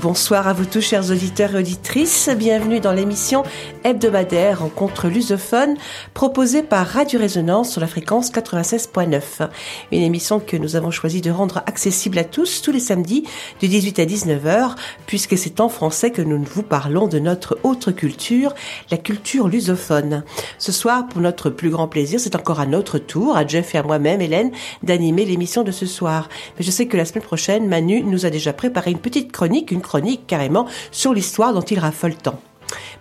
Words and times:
Bonsoir 0.00 0.46
à 0.46 0.52
vous 0.52 0.64
tous 0.64 0.80
chers 0.80 1.10
auditeurs 1.10 1.56
et 1.56 1.58
auditrices. 1.58 2.28
Bienvenue 2.36 2.78
dans 2.78 2.92
l'émission 2.92 3.42
hebdomadaire 3.82 4.60
Rencontre 4.60 5.08
lusophone 5.08 5.74
proposée 6.14 6.62
par 6.62 6.86
Radio 6.86 7.18
Résonance 7.18 7.72
sur 7.72 7.80
la 7.80 7.88
fréquence 7.88 8.30
96.9. 8.30 9.48
Une 9.90 10.02
émission 10.02 10.38
que 10.38 10.56
nous 10.56 10.76
avons 10.76 10.92
choisi 10.92 11.20
de 11.20 11.32
rendre 11.32 11.64
accessible 11.66 12.18
à 12.18 12.24
tous 12.24 12.62
tous 12.62 12.70
les 12.70 12.78
samedis 12.78 13.24
de 13.60 13.66
18 13.66 13.98
à 13.98 14.04
19h 14.04 14.76
puisque 15.06 15.36
c'est 15.36 15.58
en 15.58 15.68
français 15.68 16.12
que 16.12 16.22
nous 16.22 16.40
vous 16.44 16.62
parlons 16.62 17.08
de 17.08 17.18
notre 17.18 17.58
autre 17.64 17.90
culture, 17.90 18.54
la 18.92 18.98
culture 18.98 19.48
lusophone. 19.48 20.22
Ce 20.58 20.70
soir, 20.70 21.08
pour 21.08 21.20
notre 21.20 21.50
plus 21.50 21.70
grand 21.70 21.88
plaisir, 21.88 22.20
c'est 22.20 22.36
encore 22.36 22.60
à 22.60 22.66
notre 22.66 22.98
tour, 22.98 23.36
à 23.36 23.44
Jeff 23.44 23.74
et 23.74 23.78
à 23.78 23.82
moi-même, 23.82 24.20
Hélène, 24.20 24.52
d'animer 24.84 25.24
l'émission 25.24 25.64
de 25.64 25.72
ce 25.72 25.86
soir. 25.86 26.28
Mais 26.56 26.64
je 26.64 26.70
sais 26.70 26.86
que 26.86 26.96
la 26.96 27.04
semaine 27.04 27.24
prochaine, 27.24 27.66
Manu 27.66 28.04
nous 28.04 28.26
a 28.26 28.30
déjà 28.30 28.52
préparé 28.52 28.92
une 28.92 28.98
petite 28.98 29.23
chronique, 29.32 29.70
une 29.70 29.82
chronique 29.82 30.26
carrément 30.26 30.66
sur 30.90 31.14
l'histoire 31.14 31.52
dont 31.52 31.62
il 31.62 31.78
raffole 31.78 32.14
tant. 32.14 32.40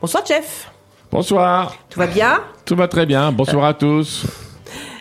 Bonsoir 0.01 0.25
Jeff. 0.25 0.71
Bonsoir. 1.11 1.75
Tout 1.89 1.99
va 1.99 2.07
bien? 2.07 2.41
Tout 2.65 2.75
va 2.75 2.87
très 2.87 3.05
bien. 3.05 3.31
Bonsoir 3.31 3.65
à 3.65 3.73
tous. 3.73 4.25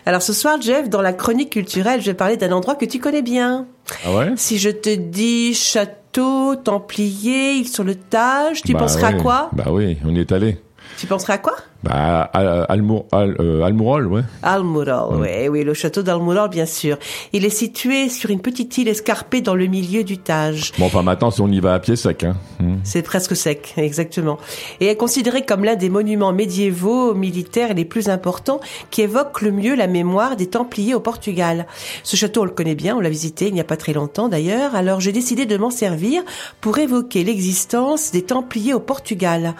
Alors 0.05 0.21
ce 0.21 0.33
soir, 0.33 0.61
Jeff, 0.61 0.89
dans 0.89 1.01
la 1.01 1.13
chronique 1.13 1.51
culturelle, 1.51 2.01
je 2.01 2.07
vais 2.07 2.13
parler 2.13 2.37
d'un 2.37 2.51
endroit 2.51 2.75
que 2.75 2.85
tu 2.85 2.99
connais 2.99 3.21
bien. 3.21 3.67
Ah 4.05 4.13
ouais? 4.13 4.33
Si 4.35 4.57
je 4.59 4.69
te 4.69 4.93
dis 4.93 5.53
château, 5.53 6.55
templier, 6.55 7.63
sur 7.63 7.83
le 7.83 7.95
Tage, 7.95 8.61
tu 8.63 8.73
bah 8.73 8.79
penseras 8.79 9.07
à 9.07 9.13
quoi? 9.13 9.49
Bah 9.53 9.65
oui, 9.69 9.97
on 10.05 10.13
y 10.13 10.19
est 10.19 10.31
allé. 10.31 10.61
Tu 10.97 11.07
penserais 11.07 11.33
à 11.33 11.37
quoi? 11.37 11.55
Bah, 11.83 12.29
Al, 12.33 12.47
euh, 12.47 13.63
Almourol, 13.63 14.07
ouais. 14.07 14.21
Almourol, 14.41 15.19
ouais. 15.19 15.49
oui, 15.49 15.63
le 15.63 15.73
château 15.73 16.01
d'Almourol, 16.01 16.49
bien 16.49 16.65
sûr. 16.65 16.97
Il 17.33 17.45
est 17.45 17.49
situé 17.49 18.09
sur 18.09 18.29
une 18.29 18.39
petite 18.39 18.77
île 18.77 18.87
escarpée 18.87 19.41
dans 19.41 19.55
le 19.55 19.65
milieu 19.67 20.03
du 20.03 20.17
Tage. 20.17 20.71
Bon, 20.79 20.85
enfin 20.85 21.01
maintenant, 21.01 21.31
si 21.31 21.41
on 21.41 21.49
y 21.49 21.59
va 21.59 21.73
à 21.73 21.79
pied, 21.79 21.95
sec, 21.95 22.23
hein. 22.23 22.35
Hmm. 22.59 22.75
C'est 22.83 23.01
presque 23.01 23.35
sec, 23.35 23.73
exactement. 23.77 24.37
Et 24.79 24.87
est 24.87 24.95
considéré 24.95 25.43
comme 25.43 25.63
l'un 25.63 25.75
des 25.75 25.89
monuments 25.89 26.31
médiévaux 26.31 27.13
militaires 27.13 27.73
les 27.73 27.85
plus 27.85 28.09
importants 28.09 28.61
qui 28.89 29.01
évoque 29.01 29.41
le 29.41 29.51
mieux 29.51 29.75
la 29.75 29.87
mémoire 29.87 30.35
des 30.35 30.47
Templiers 30.47 30.95
au 30.95 30.99
Portugal. 30.99 31.67
Ce 32.03 32.15
château, 32.15 32.41
on 32.41 32.45
le 32.45 32.51
connaît 32.51 32.75
bien, 32.75 32.95
on 32.95 32.99
l'a 32.99 33.09
visité 33.09 33.47
il 33.47 33.53
n'y 33.53 33.61
a 33.61 33.65
pas 33.65 33.77
très 33.77 33.93
longtemps 33.93 34.29
d'ailleurs, 34.29 34.75
alors 34.75 34.99
j'ai 34.99 35.11
décidé 35.11 35.45
de 35.45 35.57
m'en 35.57 35.69
servir 35.69 36.23
pour 36.61 36.77
évoquer 36.77 37.23
l'existence 37.23 38.11
des 38.11 38.21
Templiers 38.21 38.73
au 38.73 38.79
Portugal. 38.79 39.55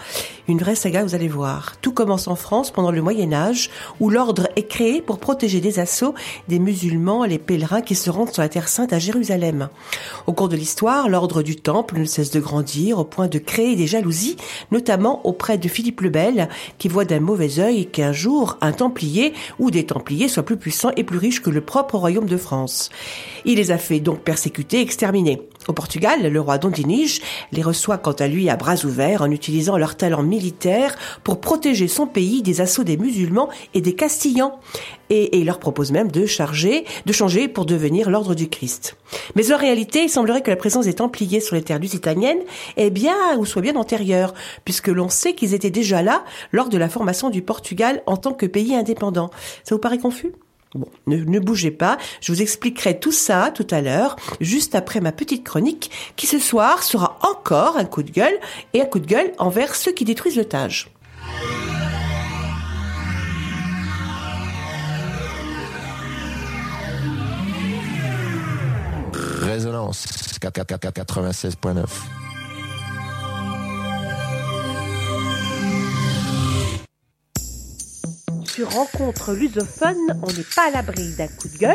Une 0.48 0.58
vraie 0.58 0.74
saga, 0.74 1.02
vous 1.02 1.14
allez 1.14 1.28
voir. 1.28 1.74
Tout 1.80 1.92
commence 1.92 2.13
en 2.28 2.36
France 2.36 2.70
pendant 2.70 2.90
le 2.90 3.02
Moyen 3.02 3.32
Âge, 3.32 3.70
où 4.00 4.10
l'ordre 4.10 4.48
est 4.56 4.66
créé 4.66 5.02
pour 5.02 5.18
protéger 5.18 5.60
des 5.60 5.78
assauts 5.78 6.14
des 6.48 6.58
musulmans, 6.58 7.24
les 7.24 7.38
pèlerins 7.38 7.82
qui 7.82 7.94
se 7.94 8.10
rendent 8.10 8.32
sur 8.32 8.42
la 8.42 8.48
Terre 8.48 8.68
Sainte 8.68 8.92
à 8.92 8.98
Jérusalem. 8.98 9.68
Au 10.26 10.32
cours 10.32 10.48
de 10.48 10.56
l'histoire, 10.56 11.08
l'ordre 11.08 11.42
du 11.42 11.56
Temple 11.56 11.98
ne 11.98 12.04
cesse 12.04 12.30
de 12.30 12.40
grandir 12.40 12.98
au 12.98 13.04
point 13.04 13.28
de 13.28 13.38
créer 13.38 13.76
des 13.76 13.86
jalousies, 13.86 14.36
notamment 14.70 15.26
auprès 15.26 15.58
de 15.58 15.68
Philippe 15.68 16.00
le 16.00 16.10
Bel, 16.10 16.48
qui 16.78 16.88
voit 16.88 17.04
d'un 17.04 17.20
mauvais 17.20 17.58
œil 17.58 17.86
qu'un 17.86 18.12
jour 18.12 18.56
un 18.60 18.72
Templier 18.72 19.32
ou 19.58 19.70
des 19.70 19.86
Templiers 19.86 20.28
soient 20.28 20.44
plus 20.44 20.56
puissants 20.56 20.92
et 20.96 21.04
plus 21.04 21.18
riches 21.18 21.42
que 21.42 21.50
le 21.50 21.60
propre 21.60 21.96
royaume 21.96 22.26
de 22.26 22.36
France. 22.36 22.90
Il 23.44 23.56
les 23.56 23.70
a 23.70 23.78
fait 23.78 24.00
donc 24.00 24.20
persécuter, 24.20 24.80
exterminer. 24.80 25.42
Au 25.66 25.72
Portugal, 25.72 26.30
le 26.30 26.40
roi 26.40 26.58
Dondinige 26.58 27.22
les 27.52 27.62
reçoit 27.62 27.96
quant 27.96 28.12
à 28.12 28.28
lui 28.28 28.50
à 28.50 28.56
bras 28.56 28.84
ouverts 28.84 29.22
en 29.22 29.30
utilisant 29.30 29.78
leur 29.78 29.96
talent 29.96 30.22
militaire 30.22 30.94
pour 31.22 31.40
protéger 31.40 31.88
son 31.88 32.06
pays 32.06 32.42
des 32.42 32.60
assauts 32.60 32.84
des 32.84 32.98
musulmans 32.98 33.48
et 33.72 33.80
des 33.80 33.94
Castillans. 33.94 34.58
Et, 35.10 35.38
il 35.38 35.46
leur 35.46 35.58
propose 35.58 35.92
même 35.92 36.10
de 36.10 36.26
charger, 36.26 36.84
de 37.06 37.12
changer 37.12 37.48
pour 37.48 37.64
devenir 37.66 38.10
l'ordre 38.10 38.34
du 38.34 38.48
Christ. 38.48 38.96
Mais 39.36 39.52
en 39.52 39.56
réalité, 39.56 40.02
il 40.02 40.10
semblerait 40.10 40.42
que 40.42 40.50
la 40.50 40.56
présence 40.56 40.84
des 40.84 40.94
Templiers 40.94 41.40
sur 41.40 41.56
les 41.56 41.62
terres 41.62 41.78
lusitaniennes 41.78 42.42
est 42.76 42.90
bien 42.90 43.14
ou 43.38 43.46
soit 43.46 43.62
bien 43.62 43.76
antérieure, 43.76 44.34
puisque 44.64 44.88
l'on 44.88 45.08
sait 45.08 45.34
qu'ils 45.34 45.54
étaient 45.54 45.70
déjà 45.70 46.02
là 46.02 46.24
lors 46.52 46.68
de 46.68 46.78
la 46.78 46.88
formation 46.88 47.30
du 47.30 47.42
Portugal 47.42 48.02
en 48.06 48.16
tant 48.16 48.32
que 48.32 48.46
pays 48.46 48.74
indépendant. 48.74 49.30
Ça 49.64 49.74
vous 49.74 49.80
paraît 49.80 49.98
confus? 49.98 50.32
Bon, 50.74 50.88
ne, 51.06 51.38
bougez 51.38 51.70
pas, 51.70 51.98
je 52.20 52.32
vous 52.32 52.42
expliquerai 52.42 52.98
tout 52.98 53.12
ça 53.12 53.52
tout 53.54 53.66
à 53.70 53.80
l'heure, 53.80 54.16
juste 54.40 54.74
après 54.74 55.00
ma 55.00 55.12
petite 55.12 55.44
chronique, 55.44 55.90
qui 56.16 56.26
ce 56.26 56.40
soir 56.40 56.82
sera 56.82 57.18
encore 57.22 57.76
un 57.76 57.84
coup 57.84 58.02
de 58.02 58.10
gueule, 58.10 58.36
et 58.72 58.82
un 58.82 58.86
coup 58.86 58.98
de 58.98 59.06
gueule 59.06 59.32
envers 59.38 59.76
ceux 59.76 59.92
qui 59.92 60.04
détruisent 60.04 60.36
le 60.36 60.44
Tage. 60.44 60.90
Résonance 69.42 70.06
96.9 70.40 72.23
sur 78.54 78.70
Rencontre 78.70 79.32
lusophone, 79.32 79.96
on 80.22 80.28
n'est 80.28 80.46
pas 80.54 80.68
à 80.68 80.70
l'abri 80.70 81.12
d'un 81.18 81.26
coup 81.26 81.48
de 81.48 81.58
gueule 81.58 81.74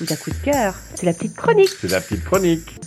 ou 0.00 0.04
d'un 0.04 0.14
coup 0.14 0.30
de 0.30 0.36
cœur. 0.36 0.76
C'est 0.94 1.06
la 1.06 1.12
petite 1.12 1.34
chronique. 1.34 1.70
C'est 1.80 1.90
la 1.90 2.00
petite 2.00 2.22
chronique. 2.22 2.78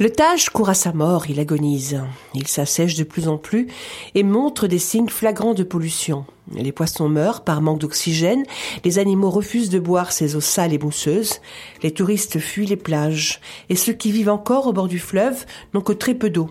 Le 0.00 0.08
Tage 0.08 0.48
court 0.48 0.70
à 0.70 0.74
sa 0.74 0.94
mort, 0.94 1.28
il 1.28 1.38
agonise. 1.40 2.00
Il 2.32 2.48
s'assèche 2.48 2.94
de 2.94 3.04
plus 3.04 3.28
en 3.28 3.36
plus 3.36 3.66
et 4.14 4.22
montre 4.22 4.66
des 4.66 4.78
signes 4.78 5.10
flagrants 5.10 5.52
de 5.52 5.62
pollution. 5.62 6.24
Les 6.54 6.72
poissons 6.72 7.10
meurent 7.10 7.44
par 7.44 7.60
manque 7.60 7.80
d'oxygène, 7.80 8.44
les 8.82 8.98
animaux 8.98 9.28
refusent 9.28 9.68
de 9.68 9.78
boire 9.78 10.12
ces 10.12 10.36
eaux 10.36 10.40
sales 10.40 10.72
et 10.72 10.78
mousseuses, 10.78 11.42
les 11.82 11.90
touristes 11.90 12.38
fuient 12.38 12.64
les 12.64 12.78
plages, 12.78 13.42
et 13.68 13.76
ceux 13.76 13.92
qui 13.92 14.10
vivent 14.10 14.30
encore 14.30 14.66
au 14.66 14.72
bord 14.72 14.88
du 14.88 14.98
fleuve 14.98 15.44
n'ont 15.74 15.82
que 15.82 15.92
très 15.92 16.14
peu 16.14 16.30
d'eau. 16.30 16.48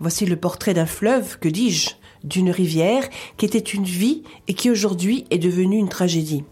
Voici 0.00 0.24
le 0.24 0.36
portrait 0.36 0.72
d'un 0.72 0.86
fleuve, 0.86 1.38
que 1.40 1.50
dis-je, 1.50 1.90
d'une 2.24 2.50
rivière 2.50 3.06
qui 3.36 3.44
était 3.44 3.58
une 3.58 3.84
vie 3.84 4.22
et 4.48 4.54
qui 4.54 4.70
aujourd'hui 4.70 5.26
est 5.28 5.36
devenue 5.36 5.76
une 5.76 5.90
tragédie. 5.90 6.42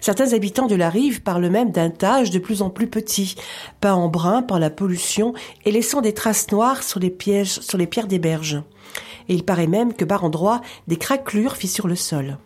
Certains 0.00 0.32
habitants 0.32 0.66
de 0.66 0.74
la 0.74 0.90
rive 0.90 1.22
parlent 1.22 1.48
même 1.48 1.70
d'un 1.70 1.90
tage 1.90 2.30
de 2.30 2.38
plus 2.38 2.62
en 2.62 2.70
plus 2.70 2.88
petit, 2.88 3.34
peint 3.80 3.94
en 3.94 4.08
brun 4.08 4.42
par 4.42 4.58
la 4.58 4.70
pollution 4.70 5.34
et 5.64 5.72
laissant 5.72 6.00
des 6.00 6.14
traces 6.14 6.50
noires 6.52 6.82
sur 6.82 7.00
les, 7.00 7.10
pierres 7.10 8.06
des 8.06 8.18
berges. 8.18 8.62
Et 9.28 9.34
il 9.34 9.44
paraît 9.44 9.66
même 9.66 9.92
que 9.92 10.04
par 10.04 10.24
endroits, 10.24 10.60
des 10.86 10.96
craquelures 10.96 11.56
fissurent 11.56 11.88
le 11.88 11.96
sol. 11.96 12.38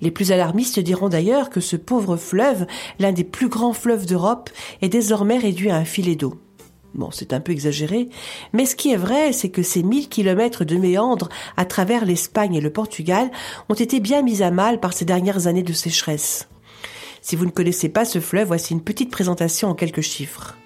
Les 0.00 0.10
plus 0.10 0.32
alarmistes 0.32 0.80
diront 0.80 1.08
d'ailleurs 1.08 1.50
que 1.50 1.60
ce 1.60 1.76
pauvre 1.76 2.16
fleuve, 2.16 2.66
l'un 2.98 3.12
des 3.12 3.24
plus 3.24 3.48
grands 3.48 3.72
fleuves 3.72 4.06
d'Europe, 4.06 4.50
est 4.82 4.88
désormais 4.88 5.38
réduit 5.38 5.70
à 5.70 5.76
un 5.76 5.84
filet 5.84 6.16
d'eau. 6.16 6.34
Bon, 6.94 7.10
c'est 7.10 7.32
un 7.32 7.40
peu 7.40 7.50
exagéré, 7.50 8.08
mais 8.52 8.66
ce 8.66 8.76
qui 8.76 8.92
est 8.92 8.96
vrai, 8.96 9.32
c'est 9.32 9.48
que 9.48 9.64
ces 9.64 9.82
mille 9.82 10.08
kilomètres 10.08 10.64
de 10.64 10.76
méandres 10.76 11.28
à 11.56 11.64
travers 11.64 12.04
l'Espagne 12.04 12.54
et 12.54 12.60
le 12.60 12.70
Portugal 12.70 13.30
ont 13.68 13.74
été 13.74 13.98
bien 13.98 14.22
mis 14.22 14.42
à 14.42 14.52
mal 14.52 14.78
par 14.78 14.92
ces 14.92 15.04
dernières 15.04 15.48
années 15.48 15.64
de 15.64 15.72
sécheresse. 15.72 16.48
Si 17.20 17.34
vous 17.34 17.46
ne 17.46 17.50
connaissez 17.50 17.88
pas 17.88 18.04
ce 18.04 18.20
fleuve, 18.20 18.46
voici 18.46 18.74
une 18.74 18.82
petite 18.82 19.10
présentation 19.10 19.68
en 19.68 19.74
quelques 19.74 20.02
chiffres. 20.02 20.56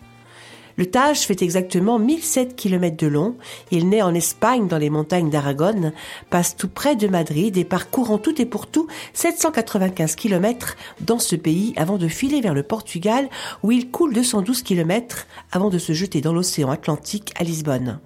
Le 0.79 0.87
Tage 0.87 1.23
fait 1.23 1.43
exactement 1.43 1.99
1007 1.99 2.55
km 2.55 2.97
de 2.97 3.09
long. 3.09 3.37
Il 3.73 3.89
naît 3.89 4.01
en 4.01 4.15
Espagne 4.15 4.69
dans 4.69 4.79
les 4.79 4.91
montagnes 4.91 5.29
d'Aragon, 5.29 5.93
passe 6.31 6.55
tout 6.55 6.69
près 6.69 6.95
de 6.95 7.09
Madrid 7.09 7.57
et 7.57 7.65
parcourt 7.65 8.13
en 8.13 8.19
tout 8.19 8.41
et 8.41 8.47
pour 8.47 8.69
tout 8.69 8.87
795 9.13 10.15
km 10.15 10.77
dans 11.01 11.19
ce 11.19 11.35
pays 11.35 11.75
avant 11.77 11.99
de 11.99 12.07
filer 12.07 12.41
vers 12.41 12.55
le 12.55 12.63
Portugal 12.63 13.29
où 13.65 13.73
il 13.73 13.91
coule 13.91 14.15
212 14.15 14.63
km 14.63 15.27
avant 15.51 15.69
de 15.69 15.79
se 15.79 15.93
jeter 15.95 16.21
dans 16.21 16.33
l'océan 16.33 16.71
Atlantique 16.71 17.35
à 17.37 17.43
Lisbonne. 17.43 17.99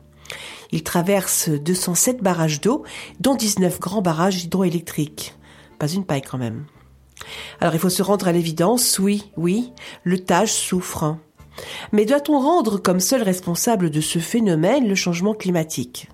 Il 0.70 0.82
traverse 0.82 1.50
207 1.50 2.22
barrages 2.22 2.62
d'eau, 2.62 2.84
dont 3.20 3.34
19 3.34 3.80
grands 3.80 4.00
barrages 4.00 4.44
hydroélectriques. 4.44 5.34
Pas 5.78 5.88
une 5.88 6.06
paille 6.06 6.22
quand 6.22 6.38
même. 6.38 6.64
Alors 7.60 7.74
il 7.74 7.80
faut 7.80 7.90
se 7.90 8.02
rendre 8.02 8.28
à 8.28 8.32
l'évidence, 8.32 8.98
oui, 8.98 9.30
oui, 9.36 9.72
le 10.04 10.18
Tage 10.20 10.52
souffre. 10.52 11.18
Mais 11.92 12.04
doit-on 12.04 12.38
rendre 12.38 12.78
comme 12.78 13.00
seul 13.00 13.22
responsable 13.22 13.90
de 13.90 14.00
ce 14.00 14.18
phénomène 14.18 14.88
le 14.88 14.94
changement 14.94 15.34
climatique? 15.34 16.08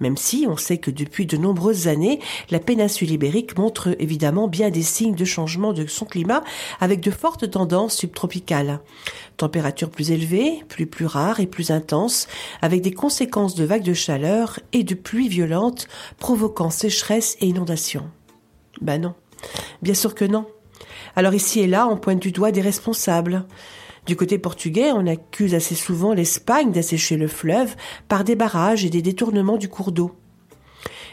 Même 0.00 0.16
si 0.16 0.46
on 0.48 0.56
sait 0.56 0.78
que 0.78 0.90
depuis 0.90 1.26
de 1.26 1.36
nombreuses 1.36 1.86
années, 1.86 2.18
la 2.50 2.58
péninsule 2.58 3.12
ibérique 3.12 3.56
montre 3.56 3.94
évidemment 4.00 4.48
bien 4.48 4.70
des 4.70 4.82
signes 4.82 5.14
de 5.14 5.24
changement 5.24 5.72
de 5.72 5.86
son 5.86 6.06
climat 6.06 6.42
avec 6.80 7.00
de 7.00 7.12
fortes 7.12 7.48
tendances 7.48 7.96
subtropicales. 7.96 8.80
Températures 9.36 9.90
plus 9.90 10.10
élevées, 10.10 10.64
pluies 10.68 10.86
plus 10.86 11.06
rares 11.06 11.38
et 11.38 11.46
plus 11.46 11.70
intenses, 11.70 12.26
avec 12.62 12.82
des 12.82 12.92
conséquences 12.92 13.54
de 13.54 13.64
vagues 13.64 13.84
de 13.84 13.94
chaleur 13.94 14.58
et 14.72 14.82
de 14.82 14.96
pluies 14.96 15.28
violentes 15.28 15.86
provoquant 16.18 16.70
sécheresse 16.70 17.36
et 17.40 17.46
inondations. 17.46 18.10
Ben 18.80 19.00
non. 19.00 19.14
Bien 19.82 19.94
sûr 19.94 20.16
que 20.16 20.24
non. 20.24 20.46
Alors 21.14 21.34
ici 21.34 21.60
et 21.60 21.68
là, 21.68 21.86
on 21.86 21.96
pointe 21.96 22.20
du 22.20 22.32
doigt 22.32 22.50
des 22.50 22.60
responsables. 22.60 23.46
Du 24.06 24.16
côté 24.16 24.38
portugais, 24.38 24.90
on 24.90 25.06
accuse 25.06 25.54
assez 25.54 25.76
souvent 25.76 26.12
l'Espagne 26.12 26.72
d'assécher 26.72 27.16
le 27.16 27.28
fleuve 27.28 27.76
par 28.08 28.24
des 28.24 28.34
barrages 28.34 28.84
et 28.84 28.90
des 28.90 29.02
détournements 29.02 29.58
du 29.58 29.68
cours 29.68 29.92
d'eau. 29.92 30.12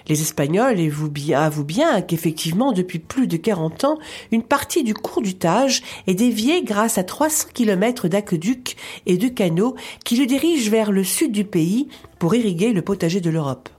Les 0.08 0.22
Espagnols 0.22 0.80
avouent 0.80 1.10
bien, 1.10 1.52
bien 1.64 2.02
qu'effectivement, 2.02 2.72
depuis 2.72 2.98
plus 2.98 3.28
de 3.28 3.38
40 3.38 3.84
ans, 3.84 4.00
une 4.32 4.42
partie 4.42 4.84
du 4.84 4.96
cours 4.96 5.22
du 5.22 5.36
Tage 5.36 5.84
est 6.08 6.16
déviée 6.16 6.64
grâce 6.64 6.98
à 6.98 7.04
300 7.04 7.50
km 7.54 8.08
d'aqueducs 8.08 8.76
et 9.06 9.18
de 9.18 9.28
canaux 9.28 9.76
qui 10.04 10.18
le 10.18 10.26
dirigent 10.26 10.72
vers 10.72 10.92
le 10.92 11.04
sud 11.04 11.32
du 11.32 11.46
pays 11.46 11.90
pour 12.18 12.34
irriguer 12.34 12.74
le 12.74 12.82
potager 12.82 13.22
de 13.22 13.30
l'Europe. 13.30 13.70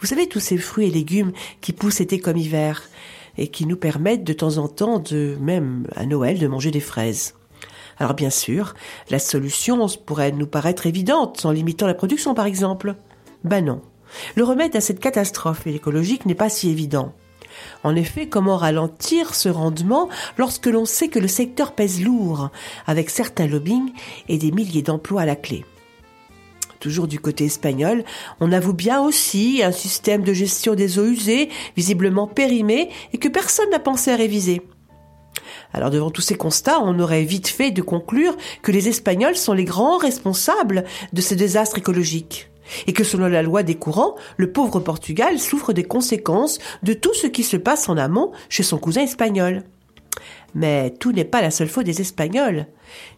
Vous 0.00 0.08
savez, 0.08 0.26
tous 0.26 0.40
ces 0.40 0.58
fruits 0.58 0.88
et 0.88 0.90
légumes 0.90 1.32
qui 1.60 1.72
poussent 1.72 2.00
été 2.00 2.18
comme 2.18 2.36
hiver 2.36 2.88
et 3.36 3.46
qui 3.46 3.64
nous 3.64 3.76
permettent 3.76 4.24
de 4.24 4.32
temps 4.32 4.58
en 4.58 4.66
temps 4.66 4.98
de, 4.98 5.36
même 5.40 5.86
à 5.94 6.06
Noël, 6.06 6.40
de 6.40 6.48
manger 6.48 6.72
des 6.72 6.80
fraises. 6.80 7.37
Alors 7.98 8.14
bien 8.14 8.30
sûr, 8.30 8.74
la 9.10 9.18
solution 9.18 9.86
pourrait 10.06 10.32
nous 10.32 10.46
paraître 10.46 10.86
évidente 10.86 11.44
en 11.44 11.50
limitant 11.50 11.86
la 11.86 11.94
production 11.94 12.34
par 12.34 12.46
exemple. 12.46 12.94
Ben 13.44 13.64
non. 13.64 13.82
Le 14.36 14.44
remède 14.44 14.74
à 14.76 14.80
cette 14.80 15.00
catastrophe 15.00 15.66
écologique 15.66 16.26
n'est 16.26 16.34
pas 16.34 16.48
si 16.48 16.70
évident. 16.70 17.12
En 17.82 17.96
effet, 17.96 18.28
comment 18.28 18.56
ralentir 18.56 19.34
ce 19.34 19.48
rendement 19.48 20.08
lorsque 20.36 20.66
l'on 20.66 20.84
sait 20.84 21.08
que 21.08 21.18
le 21.18 21.28
secteur 21.28 21.72
pèse 21.72 22.02
lourd, 22.02 22.50
avec 22.86 23.10
certains 23.10 23.46
lobbying 23.46 23.92
et 24.28 24.38
des 24.38 24.52
milliers 24.52 24.82
d'emplois 24.82 25.22
à 25.22 25.26
la 25.26 25.36
clé? 25.36 25.64
Toujours 26.80 27.08
du 27.08 27.18
côté 27.18 27.46
espagnol, 27.46 28.04
on 28.38 28.52
avoue 28.52 28.74
bien 28.74 29.02
aussi 29.02 29.62
un 29.64 29.72
système 29.72 30.22
de 30.22 30.32
gestion 30.32 30.76
des 30.76 31.00
eaux 31.00 31.06
usées, 31.06 31.48
visiblement 31.76 32.28
périmé, 32.28 32.90
et 33.12 33.18
que 33.18 33.28
personne 33.28 33.70
n'a 33.70 33.80
pensé 33.80 34.12
à 34.12 34.16
réviser. 34.16 34.62
Alors 35.72 35.90
devant 35.90 36.10
tous 36.10 36.22
ces 36.22 36.36
constats, 36.36 36.80
on 36.80 36.98
aurait 36.98 37.24
vite 37.24 37.48
fait 37.48 37.70
de 37.70 37.82
conclure 37.82 38.36
que 38.62 38.72
les 38.72 38.88
Espagnols 38.88 39.36
sont 39.36 39.52
les 39.52 39.64
grands 39.64 39.98
responsables 39.98 40.84
de 41.12 41.20
ce 41.20 41.34
désastre 41.34 41.78
écologique 41.78 42.50
et 42.86 42.92
que 42.92 43.04
selon 43.04 43.28
la 43.28 43.42
loi 43.42 43.62
des 43.62 43.76
courants, 43.76 44.14
le 44.36 44.52
pauvre 44.52 44.80
Portugal 44.80 45.38
souffre 45.38 45.72
des 45.72 45.84
conséquences 45.84 46.58
de 46.82 46.92
tout 46.92 47.14
ce 47.14 47.26
qui 47.26 47.42
se 47.42 47.56
passe 47.56 47.88
en 47.88 47.96
amont 47.96 48.32
chez 48.48 48.62
son 48.62 48.78
cousin 48.78 49.02
espagnol. 49.02 49.64
Mais 50.54 50.90
tout 50.90 51.12
n'est 51.12 51.24
pas 51.24 51.42
la 51.42 51.50
seule 51.50 51.68
faute 51.68 51.84
des 51.84 52.00
Espagnols. 52.00 52.66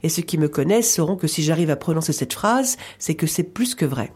Et 0.02 0.08
ceux 0.08 0.22
qui 0.22 0.38
me 0.38 0.48
connaissent 0.48 0.92
sauront 0.92 1.16
que 1.16 1.28
si 1.28 1.42
j'arrive 1.42 1.70
à 1.70 1.76
prononcer 1.76 2.12
cette 2.12 2.32
phrase, 2.32 2.76
c'est 2.98 3.14
que 3.14 3.26
c'est 3.26 3.44
plus 3.44 3.74
que 3.74 3.84
vrai. 3.84 4.12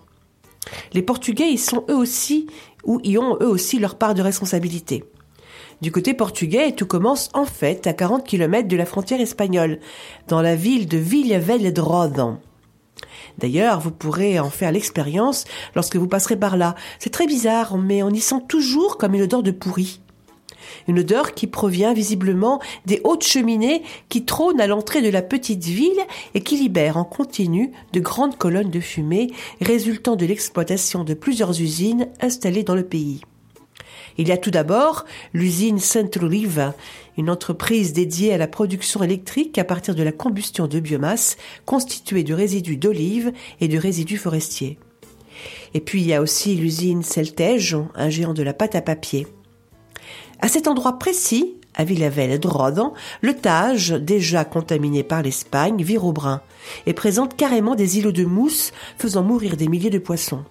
Les 0.92 1.02
Portugais 1.02 1.50
y 1.50 1.58
sont 1.58 1.84
eux 1.88 1.96
aussi, 1.96 2.46
ou 2.84 3.00
y 3.04 3.18
ont 3.18 3.36
eux 3.40 3.48
aussi 3.48 3.78
leur 3.78 3.96
part 3.96 4.14
de 4.14 4.22
responsabilité. 4.22 5.04
Du 5.84 5.92
côté 5.92 6.14
portugais, 6.14 6.72
tout 6.72 6.86
commence 6.86 7.28
en 7.34 7.44
fait 7.44 7.86
à 7.86 7.92
40 7.92 8.26
km 8.26 8.66
de 8.66 8.74
la 8.74 8.86
frontière 8.86 9.20
espagnole, 9.20 9.80
dans 10.28 10.40
la 10.40 10.56
ville 10.56 10.88
de 10.88 10.96
Villavelde 10.96 11.78
D'ailleurs, 13.36 13.80
vous 13.80 13.90
pourrez 13.90 14.40
en 14.40 14.48
faire 14.48 14.72
l'expérience 14.72 15.44
lorsque 15.74 15.96
vous 15.96 16.08
passerez 16.08 16.36
par 16.36 16.56
là. 16.56 16.74
C'est 16.98 17.10
très 17.10 17.26
bizarre, 17.26 17.76
mais 17.76 18.02
on 18.02 18.08
y 18.08 18.20
sent 18.20 18.40
toujours 18.48 18.96
comme 18.96 19.14
une 19.14 19.24
odeur 19.24 19.42
de 19.42 19.50
pourri. 19.50 20.00
Une 20.88 21.00
odeur 21.00 21.34
qui 21.34 21.46
provient 21.46 21.92
visiblement 21.92 22.62
des 22.86 23.02
hautes 23.04 23.24
cheminées 23.24 23.82
qui 24.08 24.24
trônent 24.24 24.62
à 24.62 24.66
l'entrée 24.66 25.02
de 25.02 25.10
la 25.10 25.20
petite 25.20 25.64
ville 25.64 26.00
et 26.32 26.40
qui 26.40 26.56
libèrent 26.56 26.96
en 26.96 27.04
continu 27.04 27.72
de 27.92 28.00
grandes 28.00 28.38
colonnes 28.38 28.70
de 28.70 28.80
fumée 28.80 29.26
résultant 29.60 30.16
de 30.16 30.24
l'exploitation 30.24 31.04
de 31.04 31.12
plusieurs 31.12 31.60
usines 31.60 32.08
installées 32.22 32.64
dans 32.64 32.74
le 32.74 32.86
pays. 32.86 33.20
Il 34.16 34.28
y 34.28 34.32
a 34.32 34.36
tout 34.36 34.50
d'abord 34.50 35.04
l'usine 35.32 35.78
Saint-Olive, 35.78 36.72
une 37.16 37.30
entreprise 37.30 37.92
dédiée 37.92 38.32
à 38.32 38.38
la 38.38 38.46
production 38.46 39.02
électrique 39.02 39.58
à 39.58 39.64
partir 39.64 39.94
de 39.94 40.02
la 40.02 40.12
combustion 40.12 40.66
de 40.66 40.80
biomasse 40.80 41.36
constituée 41.64 42.22
de 42.22 42.34
résidus 42.34 42.76
d'olive 42.76 43.32
et 43.60 43.68
de 43.68 43.78
résidus 43.78 44.18
forestiers. 44.18 44.78
Et 45.74 45.80
puis 45.80 46.00
il 46.00 46.06
y 46.06 46.14
a 46.14 46.22
aussi 46.22 46.54
l'usine 46.54 47.02
Celtège, 47.02 47.76
un 47.94 48.08
géant 48.08 48.34
de 48.34 48.42
la 48.42 48.54
pâte 48.54 48.76
à 48.76 48.82
papier. 48.82 49.26
À 50.40 50.48
cet 50.48 50.68
endroit 50.68 50.98
précis, 50.98 51.56
à 51.74 51.84
Villavelle 51.84 52.38
Drodan, 52.38 52.94
le 53.20 53.34
Tage, 53.34 53.90
déjà 53.90 54.44
contaminé 54.44 55.02
par 55.02 55.22
l'Espagne, 55.22 55.82
vire 55.82 56.04
au 56.04 56.12
brun 56.12 56.40
et 56.86 56.92
présente 56.92 57.36
carrément 57.36 57.74
des 57.74 57.98
îlots 57.98 58.12
de 58.12 58.24
mousse 58.24 58.72
faisant 58.96 59.22
mourir 59.22 59.56
des 59.56 59.68
milliers 59.68 59.90
de 59.90 59.98
poissons. 59.98 60.44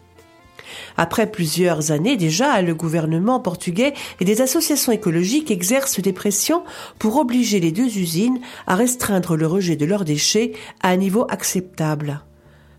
Après 0.98 1.30
plusieurs 1.30 1.92
années 1.92 2.18
déjà, 2.18 2.62
le 2.62 2.76
gouvernement 2.76 3.40
portugais 3.40 3.94
et 4.20 4.26
des 4.26 4.42
associations 4.42 4.92
écologiques 4.92 5.52
exercent 5.52 6.00
des 6.00 6.14
pressions 6.14 6.64
pour 7.00 7.18
obliger 7.18 7.60
les 7.60 7.72
deux 7.72 7.98
usines 7.98 8.40
à 8.68 8.76
restreindre 8.76 9.36
le 9.36 9.48
rejet 9.48 9.76
de 9.76 9.86
leurs 9.86 10.06
déchets 10.06 10.54
à 10.82 10.90
un 10.90 10.98
niveau 10.98 11.26
acceptable. 11.30 12.22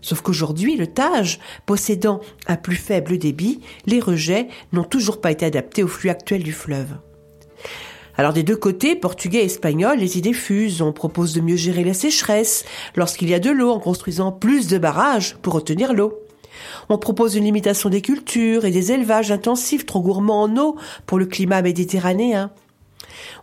Sauf 0.01 0.21
qu'aujourd'hui, 0.21 0.77
le 0.77 0.85
Tage, 0.85 1.39
possédant 1.65 2.21
un 2.45 2.57
plus 2.57 2.75
faible 2.75 3.17
débit, 3.17 3.61
les 3.87 3.99
rejets 3.99 4.49
n'ont 4.71 4.83
toujours 4.83 5.19
pas 5.19 5.31
été 5.31 5.45
adaptés 5.45 5.81
au 5.81 5.87
flux 5.87 6.11
actuel 6.11 6.43
du 6.43 6.53
fleuve. 6.53 6.97
Alors 8.17 8.31
des 8.31 8.43
deux 8.43 8.55
côtés, 8.55 8.95
portugais 8.95 9.39
et 9.39 9.45
espagnols, 9.45 9.97
les 9.97 10.17
idées 10.17 10.33
fusent. 10.33 10.81
On 10.81 10.93
propose 10.93 11.33
de 11.33 11.41
mieux 11.41 11.55
gérer 11.55 11.83
la 11.83 11.93
sécheresse 11.93 12.65
lorsqu'il 12.95 13.29
y 13.29 13.33
a 13.33 13.39
de 13.39 13.49
l'eau 13.49 13.71
en 13.71 13.79
construisant 13.79 14.31
plus 14.31 14.67
de 14.67 14.77
barrages 14.77 15.37
pour 15.41 15.53
retenir 15.53 15.93
l'eau. 15.93 16.24
On 16.89 16.97
propose 16.97 17.35
une 17.35 17.45
limitation 17.45 17.89
des 17.89 18.01
cultures 18.01 18.65
et 18.65 18.71
des 18.71 18.91
élevages 18.91 19.31
intensifs 19.31 19.85
trop 19.85 20.01
gourmands 20.01 20.43
en 20.43 20.57
eau 20.57 20.75
pour 21.05 21.19
le 21.19 21.25
climat 21.25 21.61
méditerranéen. 21.61 22.51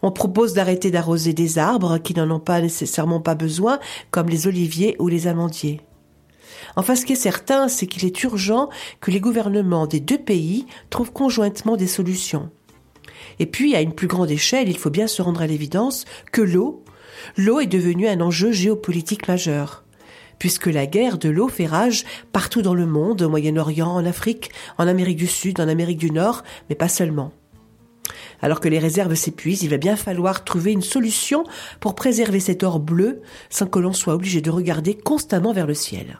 On 0.02 0.10
propose 0.10 0.52
d'arrêter 0.54 0.90
d'arroser 0.90 1.32
des 1.32 1.58
arbres 1.58 1.98
qui 1.98 2.14
n'en 2.14 2.30
ont 2.30 2.40
pas 2.40 2.60
nécessairement 2.60 3.20
pas 3.20 3.34
besoin, 3.34 3.78
comme 4.10 4.28
les 4.28 4.46
oliviers 4.46 4.96
ou 4.98 5.08
les 5.08 5.26
amandiers. 5.26 5.80
Enfin, 6.76 6.94
ce 6.94 7.04
qui 7.04 7.12
est 7.12 7.16
certain, 7.16 7.68
c'est 7.68 7.86
qu'il 7.86 8.04
est 8.04 8.22
urgent 8.22 8.68
que 9.00 9.10
les 9.10 9.20
gouvernements 9.20 9.86
des 9.86 10.00
deux 10.00 10.18
pays 10.18 10.66
trouvent 10.90 11.12
conjointement 11.12 11.76
des 11.76 11.86
solutions. 11.86 12.50
Et 13.38 13.46
puis, 13.46 13.74
à 13.74 13.80
une 13.80 13.92
plus 13.92 14.06
grande 14.06 14.30
échelle, 14.30 14.68
il 14.68 14.78
faut 14.78 14.90
bien 14.90 15.06
se 15.06 15.22
rendre 15.22 15.42
à 15.42 15.46
l'évidence 15.46 16.04
que 16.32 16.42
l'eau, 16.42 16.84
l'eau 17.36 17.60
est 17.60 17.66
devenue 17.66 18.08
un 18.08 18.20
enjeu 18.20 18.52
géopolitique 18.52 19.28
majeur 19.28 19.81
puisque 20.42 20.66
la 20.66 20.86
guerre 20.86 21.18
de 21.18 21.28
l'eau 21.28 21.46
fait 21.46 21.66
rage 21.66 22.04
partout 22.32 22.62
dans 22.62 22.74
le 22.74 22.84
monde, 22.84 23.22
au 23.22 23.28
Moyen-Orient, 23.28 23.86
en 23.86 24.04
Afrique, 24.04 24.50
en 24.76 24.88
Amérique 24.88 25.18
du 25.18 25.28
Sud, 25.28 25.60
en 25.60 25.68
Amérique 25.68 25.98
du 25.98 26.10
Nord, 26.10 26.42
mais 26.68 26.74
pas 26.74 26.88
seulement. 26.88 27.30
Alors 28.40 28.58
que 28.58 28.68
les 28.68 28.80
réserves 28.80 29.14
s'épuisent, 29.14 29.62
il 29.62 29.70
va 29.70 29.76
bien 29.76 29.94
falloir 29.94 30.42
trouver 30.42 30.72
une 30.72 30.82
solution 30.82 31.44
pour 31.78 31.94
préserver 31.94 32.40
cet 32.40 32.64
or 32.64 32.80
bleu 32.80 33.22
sans 33.50 33.66
que 33.66 33.78
l'on 33.78 33.92
soit 33.92 34.14
obligé 34.14 34.40
de 34.40 34.50
regarder 34.50 34.94
constamment 34.94 35.52
vers 35.52 35.68
le 35.68 35.74
ciel. 35.74 36.18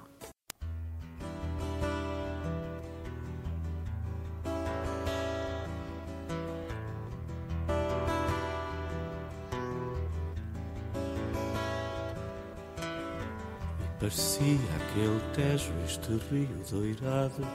Parecia 14.02 14.58
aquele 14.74 15.20
tejo, 15.32 15.72
este 15.86 16.20
rio 16.28 16.48
doirado. 16.68 17.46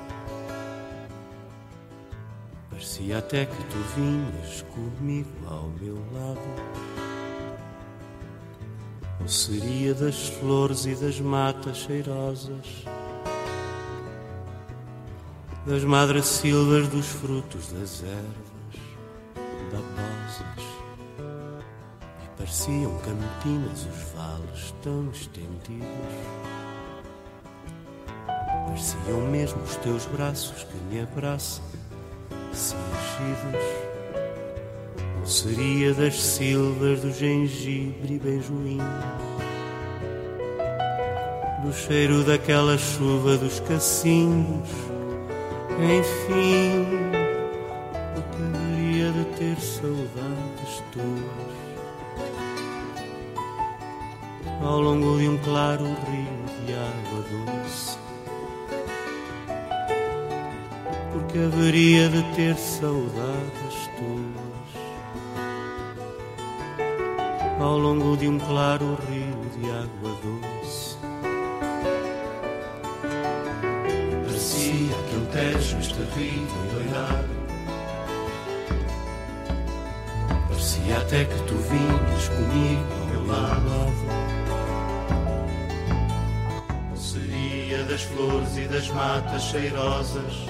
Parecia 2.70 3.18
até 3.18 3.46
que 3.46 3.63
tu 3.66 3.77
vinhas 3.98 4.62
comigo 4.74 5.27
ao 5.46 5.68
meu 5.82 5.96
lado. 6.13 6.39
Ou 9.20 9.27
seria 9.27 9.94
das 9.94 10.30
flores 10.39 10.86
e 10.86 10.96
das 10.96 11.20
matas 11.20 11.80
cheirosas, 11.80 12.86
das 15.66 15.84
madressilvas 15.84 16.88
dos 16.88 17.08
frutos 17.08 17.74
das 17.74 18.04
ervas 18.04 18.82
babosas. 19.70 20.76
Pareciam 22.48 22.98
campinas 23.00 23.86
os 23.86 24.12
vales 24.13 24.74
tão 24.82 25.10
estendidos 25.12 25.86
Pareciam 28.66 29.20
mesmo 29.30 29.62
os 29.63 29.75
teus 29.75 30.06
braços 30.06 30.63
que 30.63 30.77
me 30.89 31.01
abraçam, 31.01 31.62
cingidos. 32.54 33.66
Ou 35.20 35.25
seria 35.25 35.94
das 35.94 36.16
silvas 36.16 37.01
do 37.01 37.12
gengibre 37.12 38.13
e 38.13 38.20
beijoinho, 38.20 38.84
do 41.66 41.74
cheiro 41.74 42.24
daquela 42.24 42.77
chuva 42.77 43.36
dos 43.36 43.60
cacinhos, 43.60 44.70
Enfim, 45.82 46.86
haveria 48.16 49.12
de 49.12 49.25
ter 49.38 49.60
saudades 49.60 50.82
tuas 50.94 51.47
ao 54.67 54.81
longo 54.81 55.17
de 55.17 55.29
um 55.29 55.38
claro 55.38 55.86
rio 55.86 56.65
de 56.65 56.74
água 56.74 57.24
doce? 57.31 57.97
Porque 61.13 61.39
haveria 61.39 62.09
de 62.09 62.21
ter 62.36 62.55
saudades 62.57 63.89
tuas 63.97 64.67
ao 67.62 67.77
longo 67.77 68.17
de 68.17 68.27
um 68.27 68.38
claro 68.38 68.97
rio 69.09 69.39
de 69.55 69.71
água 69.71 70.12
doce? 70.21 70.97
Parecia 74.25 74.95
que 75.09 75.15
um 75.15 75.25
tejo 75.27 75.77
este 75.77 76.01
rio 76.15 76.47
doidado 76.74 77.38
Parecia 80.50 80.97
até 80.97 81.24
que 81.24 81.41
tu 81.43 81.55
vinhas 81.55 82.27
comigo 82.29 82.83
ao 83.00 83.07
meu 83.07 83.27
lado 83.27 84.26
das 87.98 88.04
flores 88.04 88.58
e 88.58 88.68
das 88.68 88.88
matas 88.89 89.42
cheirosas 89.42 90.46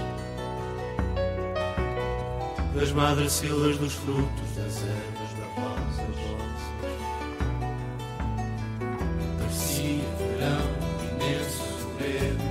Das 2.75 2.91
madressilvas 2.91 3.77
dos 3.77 3.93
frutos 3.93 4.49
das 4.57 4.83
ervas 4.83 5.31
bravosas 5.37 6.17
Parecia 9.39 10.03
verão 10.17 10.59
imenso 11.09 11.63
segredo 11.79 12.43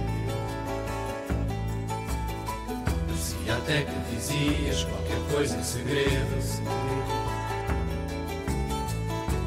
Parecia 3.07 3.55
até 3.55 3.83
que 3.83 4.15
dizias 4.15 4.85
qualquer 4.85 5.19
coisa 5.31 5.57
em 5.59 5.63
segredo. 5.63 6.37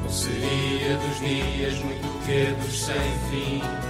Ou 0.03 0.09
seria 0.11 0.97
dos 0.97 1.19
dias 1.19 1.79
muito 1.79 2.25
quedos 2.25 2.85
sem 2.85 2.95
fim 3.31 3.88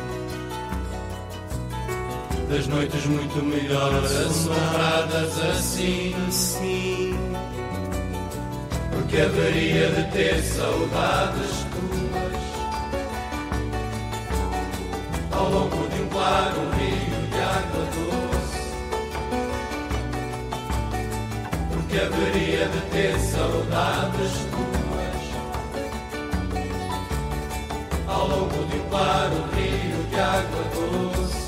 Das 2.50 2.66
noites 2.66 3.06
muito 3.06 3.46
melhores. 3.46 4.12
Assombradas 4.12 5.40
assim. 5.52 6.16
Assim 6.28 7.16
Porque 8.92 9.22
haveria 9.22 9.92
de 9.92 10.12
ter 10.12 10.42
saudades 10.42 11.68
tuas. 11.70 12.42
Ao 15.32 15.48
longo 15.48 15.88
de 15.90 16.02
um 16.02 16.08
claro 16.08 16.60
rio 16.72 17.28
de 17.28 17.40
água 17.40 17.86
doce. 17.94 18.62
Porque 21.72 21.98
haveria 21.98 22.68
de 22.68 22.82
ter 22.90 23.20
saudades 23.20 24.32
tuas. 24.50 25.22
Ao 28.08 28.28
longo 28.28 28.66
de 28.66 28.76
um 28.76 28.90
claro 28.90 29.36
rio 29.56 30.04
de 30.10 30.20
água 30.20 30.64
doce 30.74 31.39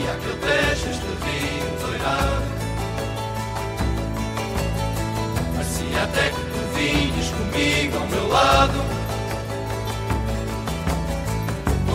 Parecia 0.00 0.12
aquele 0.12 0.36
tejo 0.36 0.90
este 0.90 1.06
rio 1.24 1.86
doirado 1.86 2.42
Parecia 5.54 6.02
até 6.04 6.30
que 6.30 6.40
tu 6.40 6.60
vinhas 6.74 7.28
comigo 7.28 7.98
ao 7.98 8.06
meu 8.06 8.28
lado 8.28 8.80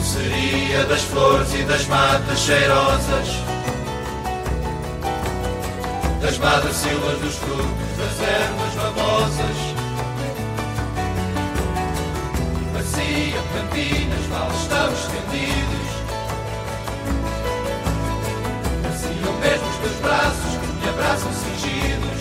seria 0.03 0.83
das 0.85 1.01
flores 1.01 1.53
e 1.55 1.63
das 1.63 1.85
matas 1.87 2.39
cheirosas 2.39 3.27
Das 6.21 6.37
madressilvas 6.37 7.19
dos 7.19 7.35
frutos, 7.35 7.97
das 7.97 8.27
ervas 8.27 8.73
babosas 8.75 9.57
Parecia 12.71 13.41
cantinas, 13.53 14.25
vales 14.27 14.67
tão 14.67 14.93
estendidos 14.93 15.84
braços 20.05 20.53
que 20.61 20.67
me 20.67 20.89
abraçam 20.89 21.31
cingidos 21.33 22.19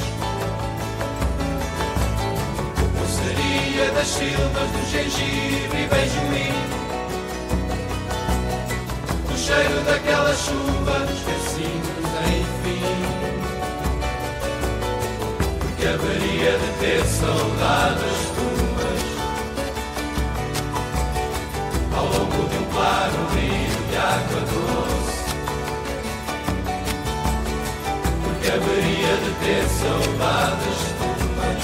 seria 3.14 3.90
das 3.92 4.08
silvas 4.08 4.70
do 4.70 4.90
gengibre 4.90 5.82
e 5.82 5.86
beijoim 5.88 6.54
Do 9.28 9.36
cheiro 9.36 9.80
daquelas 9.84 10.38
chuvas 10.38 11.10
esquecidos 11.10 11.94
enfim. 12.26 12.84
Porque 15.60 15.86
haveria 15.86 16.52
de 16.58 16.68
ter 16.80 17.04
saudades 17.04 18.18
tuas. 18.34 19.02
Ao 21.96 22.04
longo 22.06 22.48
de 22.48 22.56
um 22.56 22.64
claro 22.72 23.20
rio 23.34 23.78
de 23.90 23.96
água 23.96 24.40
doce 24.40 25.13
haveria 28.54 29.16
de 29.16 29.30
ter 29.44 29.64
saudades 29.66 30.78
tuas 30.99 31.62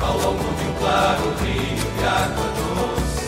Ao 0.00 0.16
longo 0.18 0.48
de 0.54 0.64
um 0.68 0.74
claro 0.78 1.26
rio 1.42 1.84
de 1.98 2.04
água 2.06 2.48
doce 2.58 3.26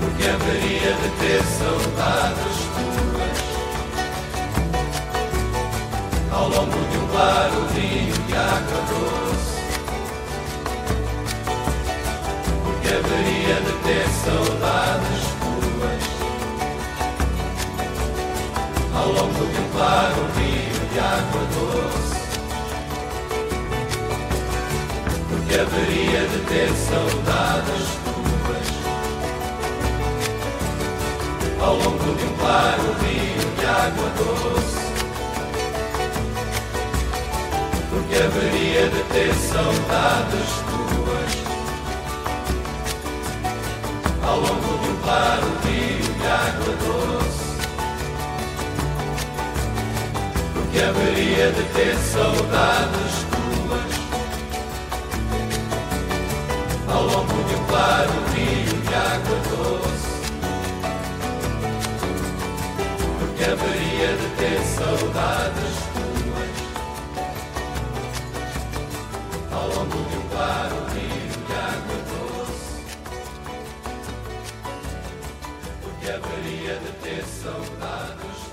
Porque 0.00 0.24
haveria 0.28 0.92
de 0.94 1.08
ter 1.20 1.42
saudades 1.44 2.56
tuas 2.74 3.38
Ao 6.32 6.46
longo 6.48 6.78
de 6.90 6.96
um 6.96 7.06
claro 7.08 7.58
rio 7.74 8.16
de 8.26 8.34
água 8.34 8.80
doce 8.88 9.58
Porque 12.64 12.88
haveria 12.88 13.56
de 13.60 13.72
ter 13.84 14.08
saudades 14.24 15.07
longo 19.12 19.46
de 19.46 19.60
um 19.60 19.68
claro 19.70 20.26
rio 20.36 20.80
de 20.92 20.98
água 20.98 21.42
doce. 21.54 22.18
Porque 25.28 25.54
haveria 25.54 26.20
de 26.28 26.38
ter 26.46 26.68
saudades 26.74 27.86
tuas 28.04 28.68
ao 31.60 31.74
longo 31.76 32.14
de 32.14 32.24
um 32.24 32.34
claro 32.36 32.86
rio 33.00 33.44
de 33.58 33.66
água 33.66 34.08
doce. 34.18 34.78
Porque 37.90 38.16
haveria 38.16 38.88
de 38.88 39.02
ter 39.12 39.34
saudades 39.34 40.50
tuas 40.70 41.32
ao 44.22 44.40
longo 44.40 44.78
de 44.82 44.88
um 44.88 44.96
claro 45.02 45.48
rio 45.64 46.14
de 46.14 46.26
água 46.26 46.74
doce. 46.86 47.47
Porque 50.70 50.84
haveria 50.84 51.50
de 51.50 51.62
ter 51.72 51.96
saudades 51.96 53.24
tuas. 53.30 53.94
Ao 56.92 57.04
longo 57.04 57.42
de 57.48 57.54
um 57.54 57.64
claro 57.64 58.12
rio 58.34 58.76
de 58.82 58.94
água 58.94 59.38
doce. 59.48 60.12
Porque 63.18 63.44
haveria 63.44 64.10
de 64.18 64.28
ter 64.36 64.60
saudades 64.62 65.74
tuas. 65.94 66.56
Ao 69.50 69.68
longo 69.68 69.98
de 70.10 70.16
um 70.18 70.28
claro 70.28 70.76
rio 70.92 71.32
de 71.46 71.52
água 71.54 71.98
doce. 72.12 72.84
Porque 75.82 76.06
haveria 76.10 76.74
de 76.74 76.92
ter 77.02 77.24
saudades 77.24 78.47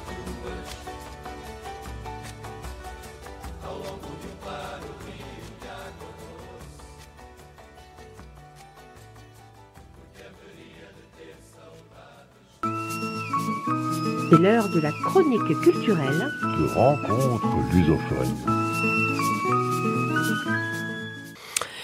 C'est 14.36 14.42
l'heure 14.42 14.68
de 14.68 14.82
la 14.82 14.92
chronique 14.92 15.62
culturelle. 15.62 16.30
de 16.42 16.68
rencontres 16.74 17.48
lusophones. 17.74 18.36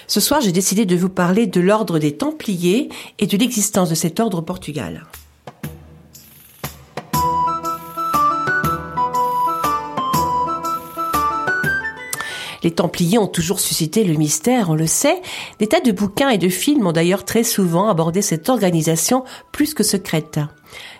Ce 0.07 0.19
soir, 0.19 0.41
j'ai 0.41 0.51
décidé 0.51 0.85
de 0.85 0.97
vous 0.97 1.07
parler 1.07 1.47
de 1.47 1.61
l'ordre 1.61 1.97
des 1.97 2.17
Templiers 2.17 2.89
et 3.19 3.27
de 3.27 3.37
l'existence 3.37 3.89
de 3.89 3.95
cet 3.95 4.19
ordre 4.19 4.39
au 4.39 4.41
Portugal. 4.41 5.05
Les 12.63 12.71
Templiers 12.71 13.17
ont 13.17 13.27
toujours 13.27 13.61
suscité 13.61 14.03
le 14.03 14.15
mystère, 14.15 14.69
on 14.69 14.75
le 14.75 14.87
sait. 14.87 15.21
Des 15.59 15.67
tas 15.67 15.79
de 15.79 15.93
bouquins 15.93 16.29
et 16.29 16.37
de 16.37 16.49
films 16.49 16.85
ont 16.85 16.91
d'ailleurs 16.91 17.23
très 17.23 17.43
souvent 17.43 17.87
abordé 17.87 18.21
cette 18.21 18.49
organisation 18.49 19.23
plus 19.53 19.73
que 19.73 19.83
secrète. 19.83 20.39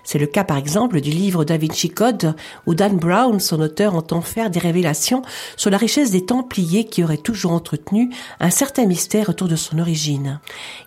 C'est 0.04 0.20
le 0.20 0.26
cas 0.26 0.44
par 0.44 0.58
exemple 0.58 1.02
du 1.02 1.12
livre 1.12 1.46
Da 1.46 1.58
Vinci 1.58 1.90
Code 1.90 2.36
où 2.66 2.76
Dan 2.76 2.98
Brown, 2.98 3.40
son 3.40 3.60
auteur, 3.60 3.96
entend 3.96 4.22
faire 4.22 4.50
des 4.50 4.60
révélations 4.60 5.22
sur 5.58 5.70
la 5.70 5.78
richesse 5.78 6.12
des 6.12 6.26
Templiers 6.26 6.86
qui 6.86 7.04
auraient 7.04 7.18
toujours 7.18 7.52
entretenu 7.52 8.10
un 8.40 8.50
certain 8.50 8.86
mystère 8.86 9.30
autour 9.30 9.48
de 9.48 9.56
son 9.56 9.80
origine. 9.80 10.40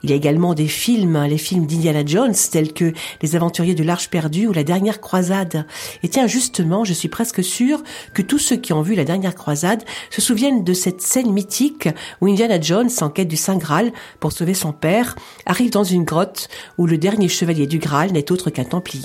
Il 0.02 0.10
y 0.10 0.12
a 0.12 0.16
également 0.16 0.54
des 0.54 0.66
films, 0.66 1.24
les 1.24 1.38
films 1.38 1.66
d'Indiana 1.66 2.04
Jones 2.04 2.34
tels 2.50 2.72
que 2.72 2.92
Les 3.22 3.36
Aventuriers 3.36 3.74
de 3.74 3.84
l'Arche 3.84 4.10
perdue 4.10 4.46
ou 4.46 4.52
La 4.52 4.64
Dernière 4.64 5.00
Croisade. 5.00 5.66
Et 6.02 6.08
tiens, 6.08 6.26
justement, 6.26 6.84
je 6.84 6.92
suis 6.92 7.08
presque 7.08 7.42
sûr 7.42 7.82
que 8.12 8.22
tous 8.22 8.38
ceux 8.38 8.56
qui 8.56 8.72
ont 8.72 8.82
vu 8.82 8.94
La 8.94 9.04
Dernière 9.04 9.34
Croisade 9.34 9.84
se 10.10 10.20
souviennent 10.20 10.64
de 10.64 10.72
cette 10.72 11.00
scène 11.00 11.32
mythique 11.32 11.88
où 12.20 12.26
Indiana 12.26 12.60
Jones, 12.60 12.90
en 13.00 13.10
quête 13.10 13.28
du 13.28 13.36
Saint 13.36 13.56
Graal 13.56 13.92
pour 14.20 14.32
sauver 14.32 14.54
son 14.54 14.72
père, 14.72 15.16
arrive 15.46 15.70
dans 15.70 15.84
une 15.84 16.04
grotte 16.04 16.48
où 16.78 16.86
le 16.86 16.98
dernier 16.98 17.28
chevalier 17.28 17.66
du 17.66 17.78
Graal 17.78 18.12
n'est 18.12 18.32
autre 18.32 18.50
qu'un 18.50 18.64
Templier. 18.64 19.03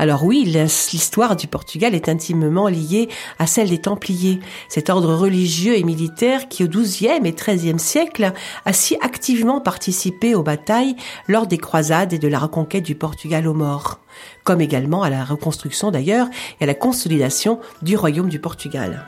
Alors 0.00 0.24
oui, 0.24 0.44
l'histoire 0.44 1.36
du 1.36 1.46
Portugal 1.46 1.94
est 1.94 2.08
intimement 2.08 2.68
liée 2.68 3.10
à 3.38 3.46
celle 3.46 3.68
des 3.68 3.82
Templiers, 3.82 4.40
cet 4.70 4.88
ordre 4.88 5.14
religieux 5.14 5.76
et 5.76 5.84
militaire 5.84 6.48
qui 6.48 6.64
au 6.64 6.68
XIIe 6.68 7.20
et 7.22 7.32
XIIIe 7.32 7.78
siècle 7.78 8.32
a 8.64 8.72
si 8.72 8.96
activement 9.02 9.60
participé 9.60 10.34
aux 10.34 10.42
batailles 10.42 10.96
lors 11.28 11.46
des 11.46 11.58
croisades 11.58 12.14
et 12.14 12.18
de 12.18 12.28
la 12.28 12.38
reconquête 12.38 12.84
du 12.84 12.94
Portugal 12.94 13.46
aux 13.46 13.52
morts, 13.52 14.00
comme 14.42 14.62
également 14.62 15.02
à 15.02 15.10
la 15.10 15.22
reconstruction 15.22 15.90
d'ailleurs 15.90 16.28
et 16.60 16.64
à 16.64 16.66
la 16.66 16.74
consolidation 16.74 17.60
du 17.82 17.94
royaume 17.94 18.30
du 18.30 18.38
Portugal. 18.38 19.04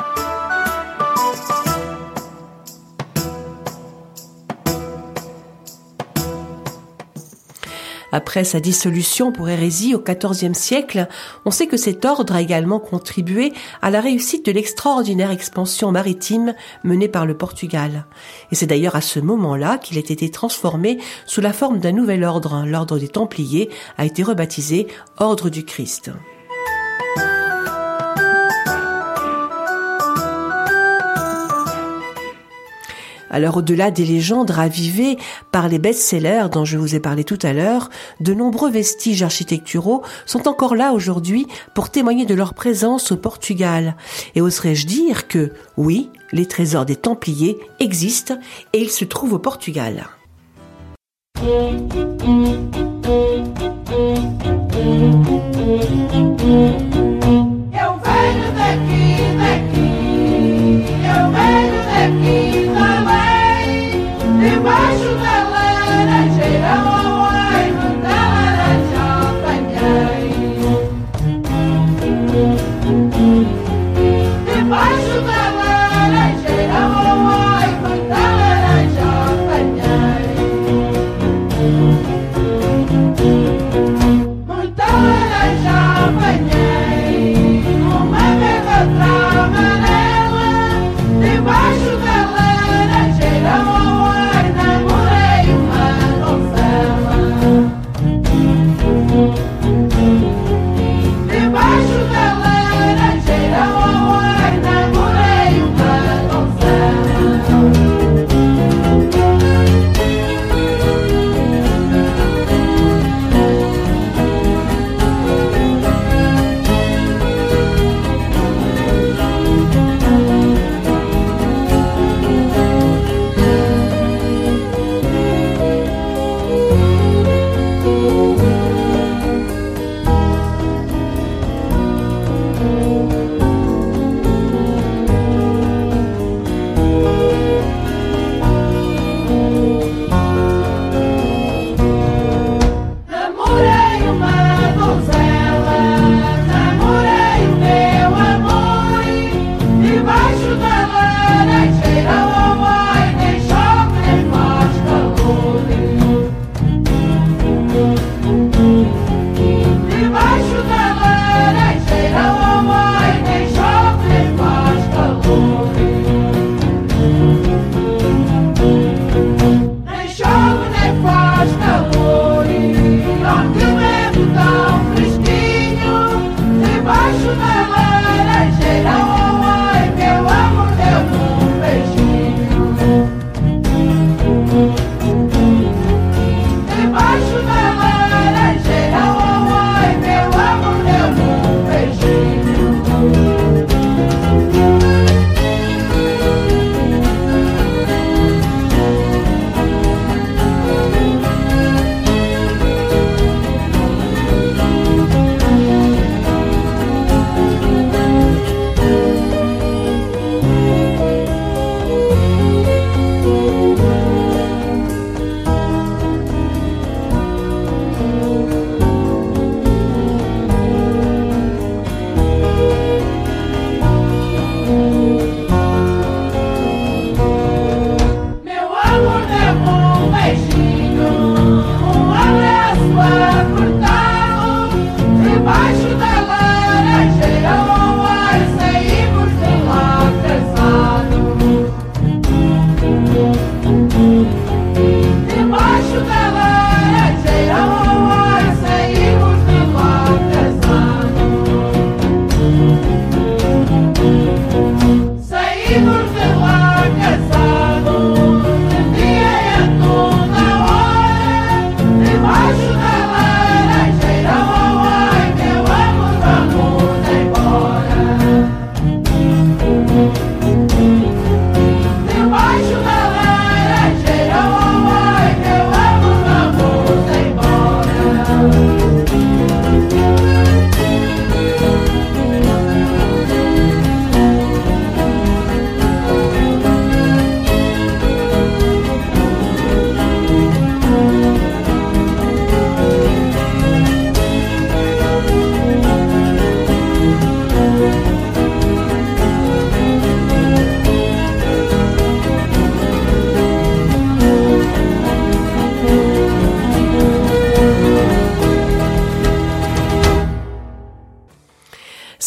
Après 8.13 8.45
sa 8.45 8.61
dissolution 8.61 9.33
pour 9.33 9.49
hérésie 9.49 9.95
au 9.95 9.99
XIVe 9.99 10.55
siècle, 10.55 11.09
on 11.45 11.51
sait 11.51 11.67
que 11.67 11.77
cet 11.77 12.05
ordre 12.05 12.35
a 12.35 12.43
également 12.43 12.79
contribué 12.79 13.53
à 13.81 13.91
la 13.91 14.01
réussite 14.01 14.47
de 14.47 14.53
l'extraordinaire 14.53 15.31
expansion 15.31 15.91
maritime 15.91 16.55
menée 16.85 17.09
par 17.09 17.27
le 17.27 17.37
Portugal. 17.37 18.07
Et 18.51 18.55
c'est 18.55 18.67
d'ailleurs 18.67 18.97
à 18.97 19.01
ce 19.01 19.19
moment-là 19.19 19.79
qu'il 19.79 19.97
a 19.97 20.01
été 20.01 20.31
transformé 20.31 20.99
sous 21.27 21.41
la 21.41 21.53
forme 21.53 21.79
d'un 21.79 21.93
nouvel 21.93 22.23
ordre. 22.23 22.65
L'ordre 22.67 22.99
des 22.99 23.09
Templiers 23.09 23.71
a 23.97 24.05
été 24.05 24.23
rebaptisé 24.23 24.87
Ordre 25.19 25.49
du 25.49 25.65
Christ. 25.65 26.11
Alors 33.33 33.57
au-delà 33.57 33.91
des 33.91 34.05
légendes 34.05 34.51
ravivées 34.51 35.17
par 35.51 35.69
les 35.69 35.79
best-sellers 35.79 36.47
dont 36.53 36.67
je 36.67 36.77
vous 36.77 36.95
ai 36.95 37.01
parlé 37.01 37.25
tout 37.25 37.39
à 37.43 37.55
l'heure, 37.55 37.89
de 38.21 38.35
nombreux 38.35 38.71
vestiges 38.71 39.23
architecturaux 39.23 40.03
sont 40.27 40.47
encore 40.47 40.77
là 40.77 40.93
aujourd'hui 40.93 41.47
pour 41.75 41.91
témoigner 41.91 42.27
de 42.27 42.35
leur 42.35 42.53
présence 42.53 43.11
au 43.11 43.17
Portugal. 43.17 43.97
Et 44.35 44.43
oserais-je 44.43 44.87
dire 44.87 45.29
que, 45.29 45.53
oui, 45.79 46.11
les 46.33 46.47
trésors 46.47 46.85
des 46.85 46.97
Templiers 46.97 47.59
existent 47.81 48.39
et 48.75 48.83
ils 48.83 48.91
se 48.91 49.07
trouvent 49.07 49.33
au 49.33 49.39
Portugal. 49.39 50.05
Chuva, 64.63 64.97
chuva. 64.97 65.32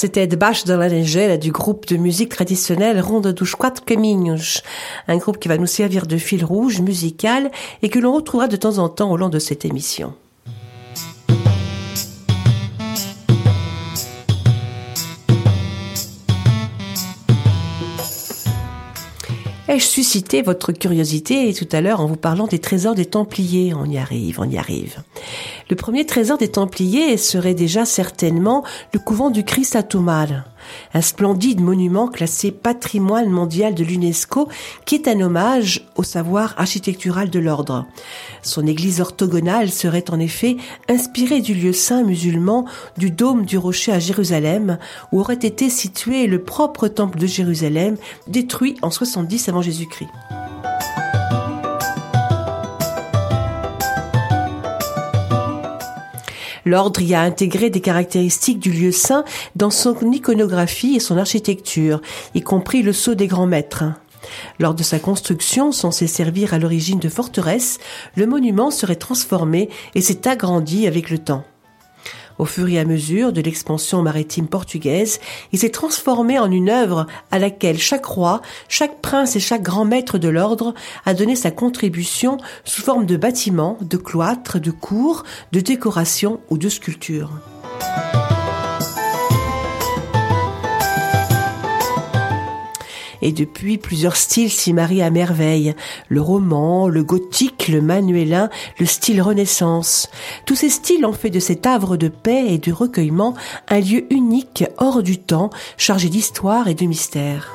C'était 0.05 0.27
Debaixo 0.27 0.67
da 0.67 0.77
Laranjeira 0.77 1.37
du 1.37 1.51
groupe 1.51 1.87
de 1.87 1.97
musique 1.97 2.29
traditionnelle 2.29 3.01
Ronda 3.01 3.31
dos 3.31 3.55
Quatro 3.57 3.83
Caminhos, 3.83 4.61
un 5.07 5.17
groupe 5.17 5.39
qui 5.39 5.47
va 5.47 5.57
nous 5.57 5.65
servir 5.65 6.05
de 6.05 6.17
fil 6.17 6.45
rouge 6.45 6.79
musical 6.79 7.49
et 7.81 7.89
que 7.89 7.97
l'on 7.97 8.13
retrouvera 8.13 8.47
de 8.47 8.55
temps 8.55 8.77
en 8.77 8.87
temps 8.87 9.11
au 9.11 9.17
long 9.17 9.29
de 9.29 9.39
cette 9.39 9.65
émission. 9.65 10.13
Ai-je 19.75 19.87
suscité 19.87 20.41
votre 20.41 20.71
curiosité 20.71 21.53
tout 21.53 21.67
à 21.73 21.81
l'heure 21.81 21.99
en 21.99 22.05
vous 22.05 22.15
parlant 22.15 22.47
des 22.47 22.59
trésors 22.59 22.95
des 22.95 23.03
Templiers? 23.03 23.73
On 23.73 23.83
y 23.83 23.97
arrive, 23.97 24.39
on 24.39 24.49
y 24.49 24.57
arrive. 24.57 25.03
Le 25.69 25.75
premier 25.75 26.05
trésor 26.05 26.37
des 26.37 26.47
Templiers 26.47 27.17
serait 27.17 27.55
déjà 27.55 27.83
certainement 27.83 28.63
le 28.93 28.99
couvent 28.99 29.31
du 29.31 29.43
Christ 29.43 29.75
à 29.75 29.83
un 30.93 31.01
splendide 31.01 31.61
monument 31.61 32.07
classé 32.07 32.51
patrimoine 32.51 33.29
mondial 33.29 33.75
de 33.75 33.83
l'UNESCO 33.83 34.49
qui 34.85 34.95
est 34.95 35.07
un 35.07 35.21
hommage 35.21 35.87
au 35.95 36.03
savoir 36.03 36.53
architectural 36.57 37.29
de 37.29 37.39
l'ordre. 37.39 37.85
Son 38.41 38.65
église 38.67 39.01
orthogonale 39.01 39.71
serait 39.71 40.09
en 40.09 40.19
effet 40.19 40.57
inspirée 40.89 41.41
du 41.41 41.53
lieu 41.53 41.73
saint 41.73 42.03
musulman 42.03 42.65
du 42.97 43.11
dôme 43.11 43.45
du 43.45 43.57
rocher 43.57 43.91
à 43.91 43.99
Jérusalem 43.99 44.77
où 45.11 45.19
aurait 45.19 45.35
été 45.35 45.69
situé 45.69 46.27
le 46.27 46.43
propre 46.43 46.87
temple 46.87 47.19
de 47.19 47.27
Jérusalem 47.27 47.97
détruit 48.27 48.77
en 48.81 48.89
70 48.89 49.49
avant 49.49 49.61
Jésus-Christ. 49.61 50.09
L'ordre 56.65 57.01
y 57.01 57.13
a 57.13 57.21
intégré 57.21 57.69
des 57.69 57.81
caractéristiques 57.81 58.59
du 58.59 58.71
lieu 58.71 58.91
saint 58.91 59.23
dans 59.55 59.69
son 59.69 59.95
iconographie 60.11 60.95
et 60.95 60.99
son 60.99 61.17
architecture, 61.17 62.01
y 62.33 62.41
compris 62.41 62.81
le 62.81 62.91
sceau 62.91 63.13
des 63.13 63.27
grands 63.27 63.45
maîtres. 63.45 63.85
Lors 64.59 64.73
de 64.73 64.83
sa 64.83 64.99
construction, 64.99 65.71
censé 65.71 66.07
servir 66.07 66.53
à 66.53 66.59
l'origine 66.59 66.99
de 66.99 67.09
forteresse, 67.09 67.77
le 68.15 68.25
monument 68.25 68.71
serait 68.71 68.95
transformé 68.95 69.69
et 69.93 70.01
s'est 70.01 70.27
agrandi 70.27 70.87
avec 70.87 71.11
le 71.11 71.19
temps. 71.19 71.43
Au 72.37 72.45
fur 72.45 72.67
et 72.67 72.79
à 72.79 72.85
mesure 72.85 73.31
de 73.31 73.41
l'expansion 73.41 74.01
maritime 74.01 74.47
portugaise, 74.47 75.19
il 75.53 75.59
s'est 75.59 75.69
transformé 75.69 76.37
en 76.37 76.51
une 76.51 76.69
œuvre 76.69 77.07
à 77.31 77.39
laquelle 77.39 77.77
chaque 77.77 78.05
roi, 78.05 78.41
chaque 78.67 79.01
prince 79.01 79.35
et 79.35 79.39
chaque 79.39 79.63
grand 79.63 79.85
maître 79.85 80.17
de 80.17 80.27
l'ordre 80.27 80.73
a 81.05 81.13
donné 81.13 81.35
sa 81.35 81.51
contribution 81.51 82.37
sous 82.65 82.81
forme 82.81 83.05
de 83.05 83.15
bâtiments, 83.15 83.77
de 83.81 83.97
cloîtres, 83.97 84.59
de 84.59 84.71
cours, 84.71 85.23
de 85.53 85.61
décorations 85.61 86.41
ou 86.49 86.57
de 86.57 86.67
sculptures. 86.67 87.31
Et 93.25 93.31
depuis 93.31 93.79
plusieurs 93.79 94.17
styles 94.17 94.51
s'y 94.51 94.71
marient 94.71 95.01
à 95.01 95.09
merveille. 95.09 95.73
Le 96.09 96.21
roman, 96.21 96.87
le 96.87 97.03
gothique, 97.03 97.69
le 97.69 97.81
manuélin, 97.81 98.51
le 98.79 98.85
style 98.85 99.19
renaissance. 99.19 100.11
Tous 100.45 100.53
ces 100.53 100.69
styles 100.69 101.07
ont 101.07 101.13
fait 101.13 101.31
de 101.31 101.39
cet 101.39 101.65
havre 101.65 101.97
de 101.97 102.07
paix 102.07 102.45
et 102.47 102.59
de 102.59 102.71
recueillement 102.71 103.33
un 103.67 103.79
lieu 103.79 104.05
unique 104.11 104.65
hors 104.77 105.01
du 105.01 105.17
temps, 105.17 105.49
chargé 105.75 106.07
d'histoire 106.07 106.67
et 106.67 106.75
de 106.75 106.85
mystère. 106.85 107.51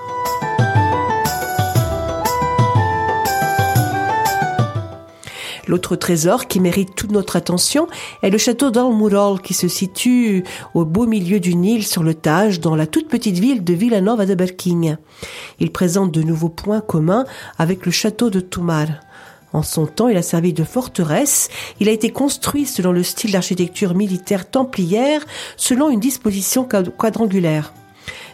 L'autre 5.70 5.94
trésor 5.94 6.48
qui 6.48 6.58
mérite 6.58 6.96
toute 6.96 7.12
notre 7.12 7.36
attention 7.36 7.86
est 8.24 8.30
le 8.30 8.38
château 8.38 8.72
d'Almurol 8.72 9.40
qui 9.40 9.54
se 9.54 9.68
situe 9.68 10.42
au 10.74 10.84
beau 10.84 11.06
milieu 11.06 11.38
du 11.38 11.54
Nil 11.54 11.86
sur 11.86 12.02
le 12.02 12.12
Tage 12.12 12.58
dans 12.58 12.74
la 12.74 12.88
toute 12.88 13.06
petite 13.06 13.38
ville 13.38 13.62
de 13.62 13.72
Villanova 13.72 14.26
de 14.26 14.34
Berking. 14.34 14.96
Il 15.60 15.70
présente 15.70 16.10
de 16.10 16.22
nouveaux 16.22 16.48
points 16.48 16.80
communs 16.80 17.24
avec 17.56 17.86
le 17.86 17.92
château 17.92 18.30
de 18.30 18.40
Tomar. 18.40 18.88
En 19.52 19.62
son 19.62 19.86
temps, 19.86 20.08
il 20.08 20.16
a 20.16 20.22
servi 20.22 20.52
de 20.52 20.64
forteresse. 20.64 21.50
Il 21.78 21.88
a 21.88 21.92
été 21.92 22.10
construit 22.10 22.66
selon 22.66 22.90
le 22.90 23.04
style 23.04 23.30
d'architecture 23.30 23.94
militaire 23.94 24.50
templière, 24.50 25.24
selon 25.56 25.88
une 25.88 26.00
disposition 26.00 26.66
quadrangulaire. 26.98 27.72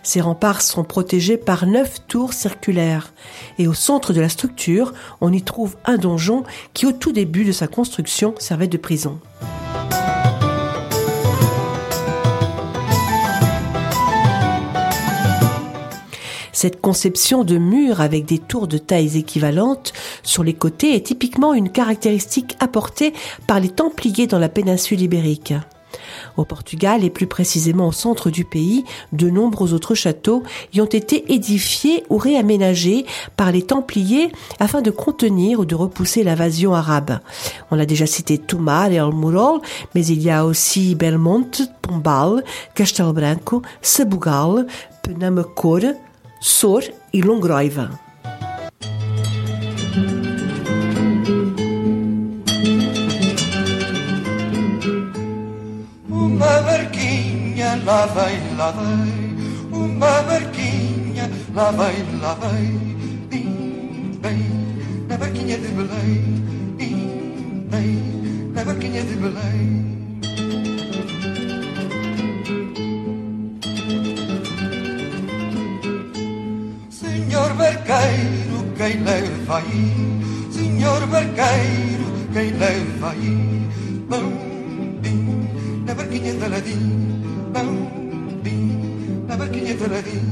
Ses 0.03 0.21
remparts 0.21 0.63
sont 0.63 0.85
protégés 0.85 1.37
par 1.37 1.67
neuf 1.67 2.07
tours 2.07 2.33
circulaires. 2.33 3.13
Et 3.59 3.67
au 3.67 3.75
centre 3.75 4.13
de 4.13 4.21
la 4.21 4.29
structure, 4.29 4.93
on 5.21 5.33
y 5.33 5.43
trouve 5.43 5.77
un 5.85 5.97
donjon 5.97 6.45
qui, 6.75 6.87
au 6.87 6.93
tout 6.93 7.13
début 7.13 7.45
de 7.45 7.53
sa 7.53 7.67
construction, 7.67 8.35
servait 8.39 8.69
de 8.69 8.77
prison. 8.77 9.19
Cette 16.57 16.81
conception 16.81 17.45
de 17.45 17.59
mur 17.59 18.01
avec 18.01 18.25
des 18.25 18.39
tours 18.39 18.67
de 18.67 18.79
tailles 18.79 19.19
équivalentes 19.19 19.93
sur 20.23 20.43
les 20.43 20.55
côtés 20.55 20.97
est 20.97 21.05
typiquement 21.05 21.53
une 21.53 21.69
caractéristique 21.69 22.57
apportée 22.61 23.13
par 23.47 23.61
les 23.61 23.69
Templiers 23.69 24.27
dans 24.27 24.39
la 24.39 24.49
péninsule 24.49 25.03
ibérique. 25.03 25.53
Au 26.37 26.45
Portugal 26.45 27.05
et 27.05 27.11
plus 27.11 27.27
précisément 27.27 27.89
au 27.89 27.93
centre 27.93 28.31
du 28.31 28.45
pays, 28.45 28.85
de 29.13 29.31
nombreux 29.31 29.73
autres 29.75 29.95
châteaux 29.95 30.43
y 30.73 30.81
ont 30.81 30.85
été 30.87 31.33
édifiés 31.33 32.05
ou 32.11 32.17
réaménagés 32.17 33.07
par 33.37 33.53
les 33.53 33.63
Templiers 33.63 34.33
afin 34.61 34.83
de 34.83 34.91
contenir 34.91 35.61
ou 35.61 35.65
de 35.65 35.75
repousser 35.75 36.25
l'invasion 36.25 36.75
arabe. 36.75 37.19
On 37.71 37.79
a 37.79 37.87
déjà 37.87 38.07
cité 38.07 38.39
Tomar 38.39 38.91
et 38.93 38.99
Almurol, 38.99 39.61
mais 39.95 40.05
il 40.07 40.23
y 40.23 40.31
a 40.31 40.45
aussi 40.45 40.95
Belmonte, 40.95 41.63
Pombal, 41.83 42.45
Castelo 42.75 43.13
Branco, 43.13 43.63
Sabugal, 43.83 44.67
Penamacor, 45.03 45.81
Sor 46.41 46.81
et 47.13 47.21
Longroiva. 47.21 47.89
Uma 56.37 56.61
barquinha 56.61 57.81
lá 57.87 58.05
vem, 58.05 58.57
lá 58.59 58.71
vem, 58.71 59.73
uma 59.73 60.23
barquinha 60.23 61.31
lá 61.55 61.71
vem, 61.71 62.21
lá 62.21 62.35
vem, 62.35 62.79
bim, 63.31 64.19
bem, 64.21 64.45
na 65.09 65.17
barquinha 65.17 65.57
de 65.57 65.69
Belém, 65.69 66.45
bim, 66.77 67.67
bem, 67.71 68.53
na 68.53 68.65
barquinha 68.65 69.03
de 69.03 69.15
Belém. 69.15 70.11
Senhor 76.91 77.55
barqueiro, 77.55 78.75
quem 78.77 79.03
leva 79.03 79.57
aí? 79.57 80.53
Senhor 80.53 81.07
barqueiro, 81.07 82.05
quem 82.35 82.51
leva 82.51 83.11
aí? 83.13 83.57
taladim, 86.47 86.79
bão, 87.53 87.75
bim, 88.43 89.25
na 89.27 89.37
barquinha 89.37 89.75
taladim. 89.77 90.27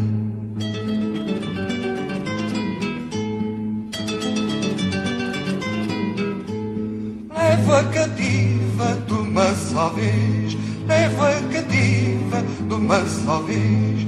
Leva 7.37 7.85
cativa 7.93 8.89
de 9.07 9.13
uma 9.13 9.55
só 9.55 9.89
vez, 9.89 10.57
leva 10.87 11.33
cativa 11.53 12.43
de 12.69 12.75
uma 12.75 13.05
só 13.07 13.41
vez. 13.41 14.04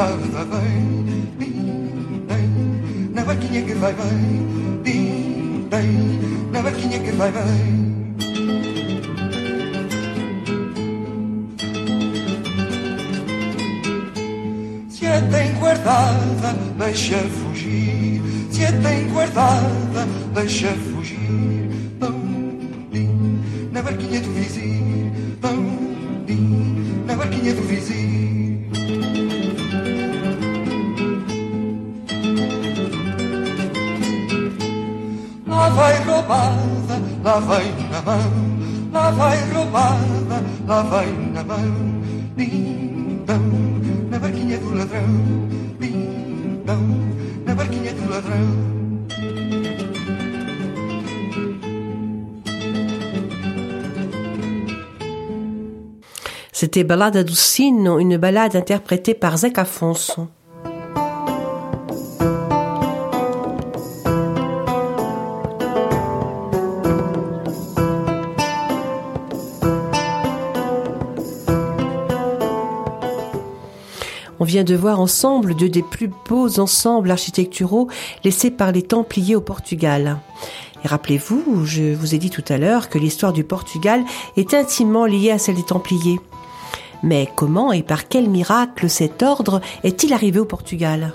Casada 0.00 0.44
vem, 0.44 1.26
bim, 1.38 2.24
bem, 2.26 3.10
na 3.12 3.22
barquinha 3.22 3.62
que 3.62 3.74
vai 3.74 3.92
bem, 3.92 4.80
bim, 4.82 5.68
bem, 5.68 6.50
na 6.50 6.62
barquinha 6.62 6.98
que 6.98 7.12
vai. 7.12 7.30
Se 14.88 15.06
a 15.06 15.20
tem 15.20 15.52
guardada, 15.58 16.54
deixa 16.78 17.18
fugir. 17.18 18.22
Se 18.50 18.64
a 18.64 18.72
tem 18.72 19.06
guardada, 19.08 20.06
deixa 20.34 20.68
fugir. 20.68 20.89
C'était 56.52 56.84
Ballade 56.84 57.24
Doucine, 57.24 57.86
une 57.98 58.18
ballade 58.18 58.54
interprétée 58.54 59.14
par 59.14 59.38
Zach 59.38 59.56
Afonso. 59.56 60.28
Vient 74.50 74.64
de 74.64 74.74
voir 74.74 74.98
ensemble 74.98 75.54
deux 75.54 75.68
des 75.68 75.84
plus 75.84 76.10
beaux 76.28 76.58
ensembles 76.58 77.12
architecturaux 77.12 77.86
laissés 78.24 78.50
par 78.50 78.72
les 78.72 78.82
Templiers 78.82 79.36
au 79.36 79.40
Portugal. 79.40 80.18
Et 80.84 80.88
rappelez-vous, 80.88 81.64
je 81.64 81.94
vous 81.94 82.16
ai 82.16 82.18
dit 82.18 82.30
tout 82.30 82.42
à 82.48 82.58
l'heure 82.58 82.88
que 82.88 82.98
l'histoire 82.98 83.32
du 83.32 83.44
Portugal 83.44 84.02
est 84.36 84.52
intimement 84.52 85.06
liée 85.06 85.30
à 85.30 85.38
celle 85.38 85.54
des 85.54 85.62
Templiers. 85.62 86.18
Mais 87.04 87.28
comment 87.36 87.70
et 87.70 87.84
par 87.84 88.08
quel 88.08 88.28
miracle 88.28 88.90
cet 88.90 89.22
ordre 89.22 89.60
est-il 89.84 90.12
arrivé 90.12 90.40
au 90.40 90.44
Portugal? 90.44 91.12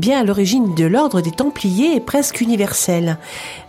Eh 0.00 0.24
l'origine 0.24 0.74
de 0.74 0.84
l'ordre 0.84 1.20
des 1.20 1.30
Templiers 1.30 1.96
est 1.96 2.00
presque 2.00 2.40
universelle. 2.40 3.18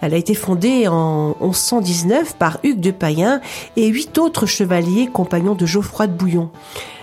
Elle 0.01 0.13
a 0.13 0.17
été 0.17 0.35
fondée 0.35 0.87
en 0.87 1.35
1119 1.41 2.35
par 2.35 2.59
Hugues 2.63 2.79
de 2.79 2.91
Payen 2.91 3.41
et 3.75 3.87
huit 3.87 4.17
autres 4.17 4.45
chevaliers 4.45 5.07
compagnons 5.07 5.55
de 5.55 5.65
Geoffroy 5.65 6.07
de 6.07 6.13
Bouillon. 6.13 6.49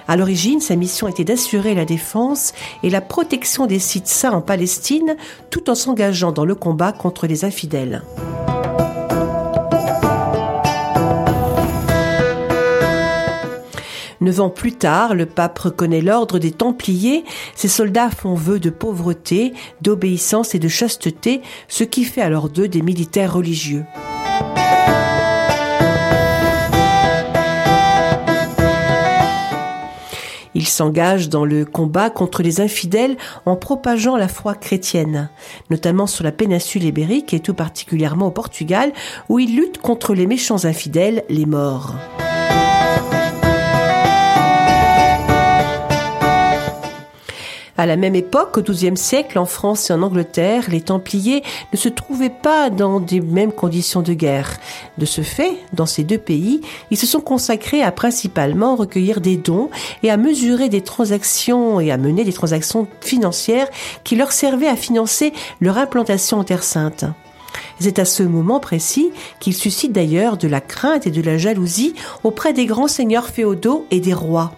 À 0.09 0.17
l'origine, 0.17 0.61
sa 0.61 0.77
mission 0.77 1.09
était 1.09 1.25
d'assurer 1.25 1.75
la 1.75 1.85
défense 1.85 2.53
et 2.83 2.91
la 2.91 3.01
protection 3.01 3.67
des 3.67 3.81
sites 3.81 4.07
saints 4.07 4.33
en 4.33 4.43
Palestine, 4.43 5.17
tout 5.51 5.71
en 5.71 5.75
s'engageant 5.75 6.31
dans 6.31 6.45
le 6.45 6.55
combat 6.55 6.93
contre 6.93 7.27
les 7.27 7.45
infidèles. 7.45 8.03
Neuf 14.27 14.41
ans 14.41 14.51
plus 14.51 14.73
tard, 14.73 15.15
le 15.15 15.25
pape 15.25 15.57
reconnaît 15.57 16.01
l'ordre 16.01 16.41
des 16.41 16.51
Templiers. 16.51 17.25
Ses 17.55 17.69
soldats 17.69 18.11
font 18.11 18.35
vœu 18.35 18.59
de 18.59 18.71
pauvreté, 18.71 19.53
d'obéissance 19.83 20.53
et 20.57 20.59
de 20.59 20.67
chasteté, 20.67 21.43
ce 21.69 21.85
qui 21.85 22.03
fait 22.03 22.23
alors 22.23 22.49
d'eux 22.49 22.67
des 22.67 22.83
militaires 22.83 23.35
religieux. 23.35 23.85
Ils 30.57 30.67
s'engagent 30.67 31.29
dans 31.29 31.45
le 31.45 31.65
combat 31.65 32.11
contre 32.11 32.43
les 32.43 32.61
infidèles 32.61 33.17
en 33.45 33.55
propageant 33.55 34.17
la 34.17 34.27
foi 34.27 34.57
chrétienne, 34.57 35.31
notamment 35.71 36.09
sur 36.09 36.25
la 36.25 36.33
péninsule 36.33 36.83
ibérique 36.83 37.33
et 37.33 37.39
tout 37.39 37.55
particulièrement 37.55 38.27
au 38.27 38.33
Portugal, 38.33 38.93
où 39.29 39.39
ils 39.39 39.55
luttent 39.55 39.79
contre 39.79 40.15
les 40.15 40.27
méchants 40.27 40.65
infidèles, 40.65 41.23
les 41.29 41.47
morts. 41.47 41.95
À 47.79 47.85
la 47.85 47.97
même 47.97 48.15
époque, 48.15 48.57
au 48.57 48.63
XIIe 48.63 48.97
siècle, 48.97 49.39
en 49.39 49.45
France 49.45 49.91
et 49.91 49.93
en 49.93 50.03
Angleterre, 50.03 50.65
les 50.71 50.81
Templiers 50.81 51.43
ne 51.73 51.77
se 51.79 51.91
trouvaient 51.91 52.31
pas 52.31 52.71
dans 52.71 53.01
des 53.01 53.21
mêmes 53.21 53.53
conditions 53.53 54.01
de 54.01 54.15
guerre. 54.15 54.59
De 54.97 55.05
ce 55.05 55.21
fait, 55.21 55.57
dans 55.75 55.85
ces 55.85 56.03
deux 56.03 56.19
pays, 56.19 56.63
ils 56.91 56.97
se 56.97 57.07
sont 57.07 57.21
consacrés 57.21 57.83
à 57.83 57.93
principalement 57.93 58.77
recueillir 58.77 59.21
des 59.21 59.37
dons 59.37 59.69
et 60.03 60.11
à 60.11 60.17
mesurer 60.17 60.71
des 60.71 60.81
transactions 60.81 61.79
et 61.79 61.91
à 61.91 61.99
mener 61.99 62.25
des 62.25 62.33
transactions 62.33 62.87
financières 63.03 63.69
qui 64.05 64.17
leur 64.17 64.33
servaient 64.33 64.69
à 64.69 64.77
financer 64.77 65.35
leur 65.61 65.77
implantation 65.77 66.39
en 66.39 66.45
Terre 66.45 66.63
Sainte. 66.63 67.05
C'est 67.79 67.99
à 67.99 68.07
ce 68.07 68.23
moment 68.23 68.59
précis 68.59 69.11
qu'ils 69.39 69.55
suscitent 69.55 69.93
d'ailleurs 69.93 70.39
de 70.39 70.49
la 70.49 70.63
crainte 70.63 71.07
et 71.07 71.11
de 71.11 71.21
la 71.21 71.37
jalousie 71.37 71.95
auprès 72.25 72.55
des 72.55 72.65
grands 72.65 72.89
seigneurs 72.89 73.29
féodaux 73.29 73.87
et 73.91 74.01
des 74.01 74.15
rois 74.15 74.53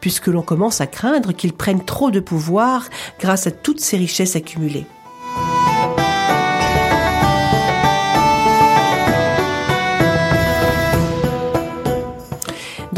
puisque 0.00 0.28
l'on 0.28 0.42
commence 0.42 0.80
à 0.80 0.86
craindre 0.86 1.32
qu'ils 1.32 1.52
prennent 1.52 1.84
trop 1.84 2.10
de 2.10 2.20
pouvoir 2.20 2.88
grâce 3.20 3.46
à 3.46 3.50
toutes 3.50 3.80
ces 3.80 3.96
richesses 3.96 4.36
accumulées. 4.36 4.86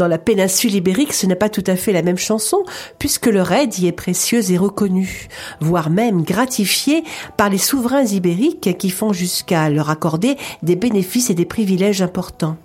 Dans 0.01 0.07
la 0.07 0.17
péninsule 0.17 0.73
ibérique, 0.73 1.13
ce 1.13 1.27
n'est 1.27 1.35
pas 1.35 1.47
tout 1.47 1.63
à 1.67 1.75
fait 1.75 1.91
la 1.91 2.01
même 2.01 2.17
chanson, 2.17 2.63
puisque 2.97 3.27
le 3.27 3.43
raid 3.43 3.77
y 3.77 3.85
est 3.85 3.91
précieux 3.91 4.49
et 4.49 4.57
reconnu, 4.57 5.27
voire 5.59 5.91
même 5.91 6.23
gratifié 6.23 7.03
par 7.37 7.51
les 7.51 7.59
souverains 7.59 8.05
ibériques 8.05 8.75
qui 8.79 8.89
font 8.89 9.13
jusqu'à 9.13 9.69
leur 9.69 9.91
accorder 9.91 10.37
des 10.63 10.75
bénéfices 10.75 11.29
et 11.29 11.35
des 11.35 11.45
privilèges 11.45 12.01
importants. 12.01 12.57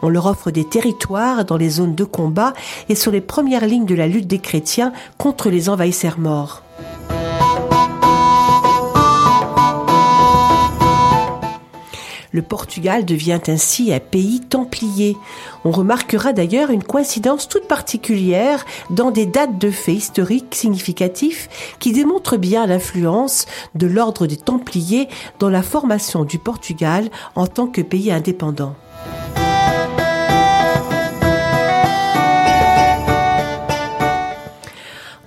On 0.00 0.08
leur 0.08 0.24
offre 0.24 0.50
des 0.50 0.64
territoires 0.64 1.44
dans 1.44 1.58
les 1.58 1.68
zones 1.68 1.94
de 1.94 2.04
combat 2.04 2.54
et 2.88 2.94
sur 2.94 3.12
les 3.12 3.20
premières 3.20 3.66
lignes 3.66 3.84
de 3.84 3.94
la 3.94 4.06
lutte 4.06 4.26
des 4.26 4.38
chrétiens 4.38 4.94
contre 5.18 5.50
les 5.50 5.68
envahisseurs 5.68 6.18
morts. 6.18 6.62
Le 12.38 12.42
Portugal 12.42 13.04
devient 13.04 13.40
ainsi 13.48 13.92
un 13.92 13.98
pays 13.98 14.38
templier. 14.38 15.16
On 15.64 15.72
remarquera 15.72 16.32
d'ailleurs 16.32 16.70
une 16.70 16.84
coïncidence 16.84 17.48
toute 17.48 17.66
particulière 17.66 18.64
dans 18.90 19.10
des 19.10 19.26
dates 19.26 19.58
de 19.58 19.72
faits 19.72 19.96
historiques 19.96 20.54
significatifs 20.54 21.48
qui 21.80 21.90
démontrent 21.90 22.36
bien 22.36 22.64
l'influence 22.68 23.46
de 23.74 23.88
l'ordre 23.88 24.28
des 24.28 24.36
Templiers 24.36 25.08
dans 25.40 25.50
la 25.50 25.62
formation 25.62 26.22
du 26.22 26.38
Portugal 26.38 27.10
en 27.34 27.48
tant 27.48 27.66
que 27.66 27.80
pays 27.80 28.12
indépendant. 28.12 28.76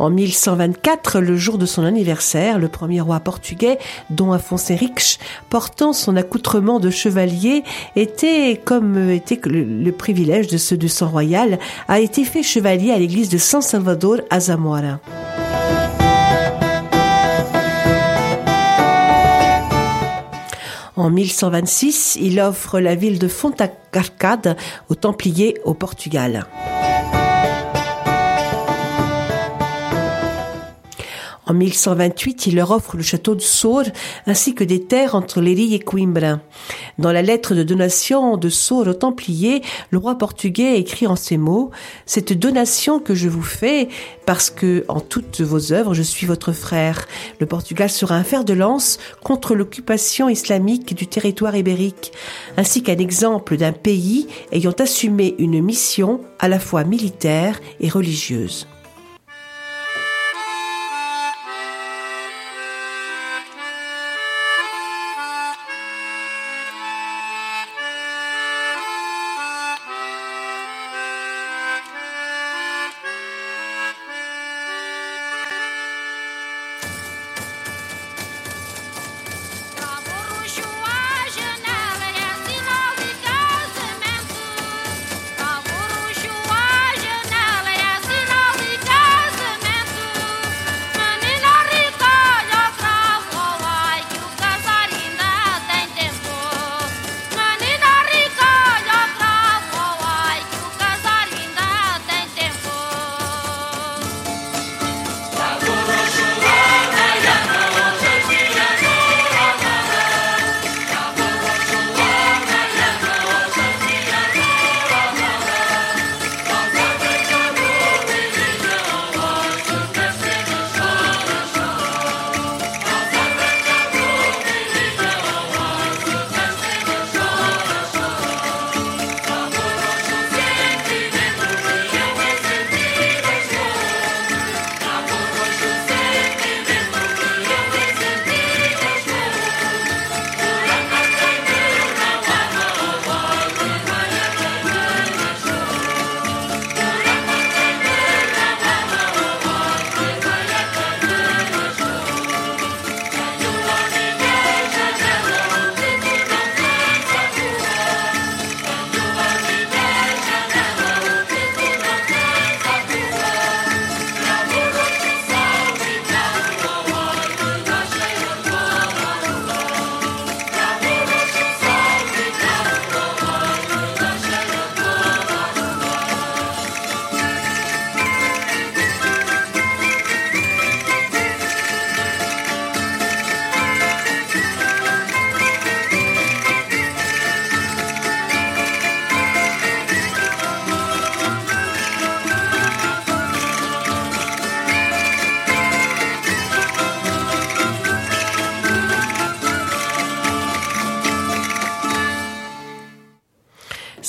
En 0.02 0.10
1124, 0.10 1.20
le 1.20 1.38
jour 1.38 1.60
de 1.60 1.68
son 1.68 1.84
anniversaire, 1.84 2.58
le 2.58 2.70
premier 2.70 3.02
roi 3.02 3.20
portugais, 3.20 3.78
Dom 4.10 4.32
Afonso 4.32 4.74
Henriques, 4.74 5.20
portant 5.48 5.94
son 5.94 6.16
accoutrement 6.16 6.80
de 6.80 6.90
chevalier, 6.90 7.64
était, 7.96 8.60
comme 8.66 9.12
était 9.12 9.40
le, 9.46 9.64
le 9.64 9.92
privilège 9.92 10.48
de 10.48 10.58
ceux 10.58 10.76
du 10.76 10.90
sang 10.90 11.08
royal, 11.08 11.60
a 11.88 12.00
été 12.00 12.24
fait 12.24 12.42
chevalier 12.42 12.92
à 12.92 12.98
l'église 12.98 13.30
de 13.30 13.38
San 13.38 13.62
Salvador 13.62 14.22
à 14.32 14.40
Zamora. 14.40 15.00
En 20.96 21.12
1126, 21.12 22.18
il 22.20 22.40
offre 22.40 22.80
la 22.80 22.96
ville 22.96 23.20
de 23.20 23.28
Fontacarcade 23.28 24.58
aux 24.90 24.96
Templiers 24.96 25.60
au 25.64 25.76
Portugal. 25.76 26.48
En 31.52 31.54
1128, 31.54 32.48
il 32.48 32.56
leur 32.56 32.72
offre 32.72 32.96
le 32.96 33.04
château 33.04 33.36
de 33.36 33.42
Sour 33.42 33.84
ainsi 34.26 34.56
que 34.56 34.64
des 34.64 34.86
terres 34.86 35.16
entre 35.16 35.42
Léry 35.42 35.74
et 35.74 35.80
Coimbra. 35.80 36.40
Dans 36.98 37.12
la 37.12 37.22
lettre 37.22 37.56
de 37.56 37.64
donation 37.64 38.38
de 38.38 38.48
Sour 38.48 38.88
aux 38.88 38.94
Templiers, 38.94 39.62
le 39.90 39.98
roi 39.98 40.18
portugais 40.18 40.80
écrit 40.80 41.08
en 41.08 41.18
ces 41.18 41.36
mots 41.36 41.70
Cette 42.06 42.32
donation 42.32 43.02
que 43.02 43.16
je 43.16 43.28
vous 43.28 43.42
fais, 43.42 43.90
parce 44.26 44.50
que 44.50 44.86
en 44.88 45.02
toutes 45.02 45.42
vos 45.42 45.74
œuvres, 45.74 45.94
je 45.94 46.04
suis 46.04 46.26
votre 46.26 46.54
frère. 46.54 47.06
Le 47.42 47.48
Portugal 47.48 47.90
sera 47.90 48.16
un 48.16 48.24
fer 48.24 48.46
de 48.46 48.54
lance 48.54 48.98
contre 49.22 49.54
l'occupation 49.54 50.30
islamique 50.30 50.96
du 50.96 51.08
territoire 51.08 51.58
ibérique, 51.58 52.14
ainsi 52.56 52.82
qu'un 52.82 52.98
exemple 52.98 53.58
d'un 53.58 53.74
pays 53.74 54.28
ayant 54.54 54.76
assumé 54.80 55.36
une 55.38 55.62
mission 55.62 56.22
à 56.40 56.48
la 56.48 56.60
fois 56.60 56.86
militaire 56.86 57.60
et 57.82 57.90
religieuse. 57.90 58.68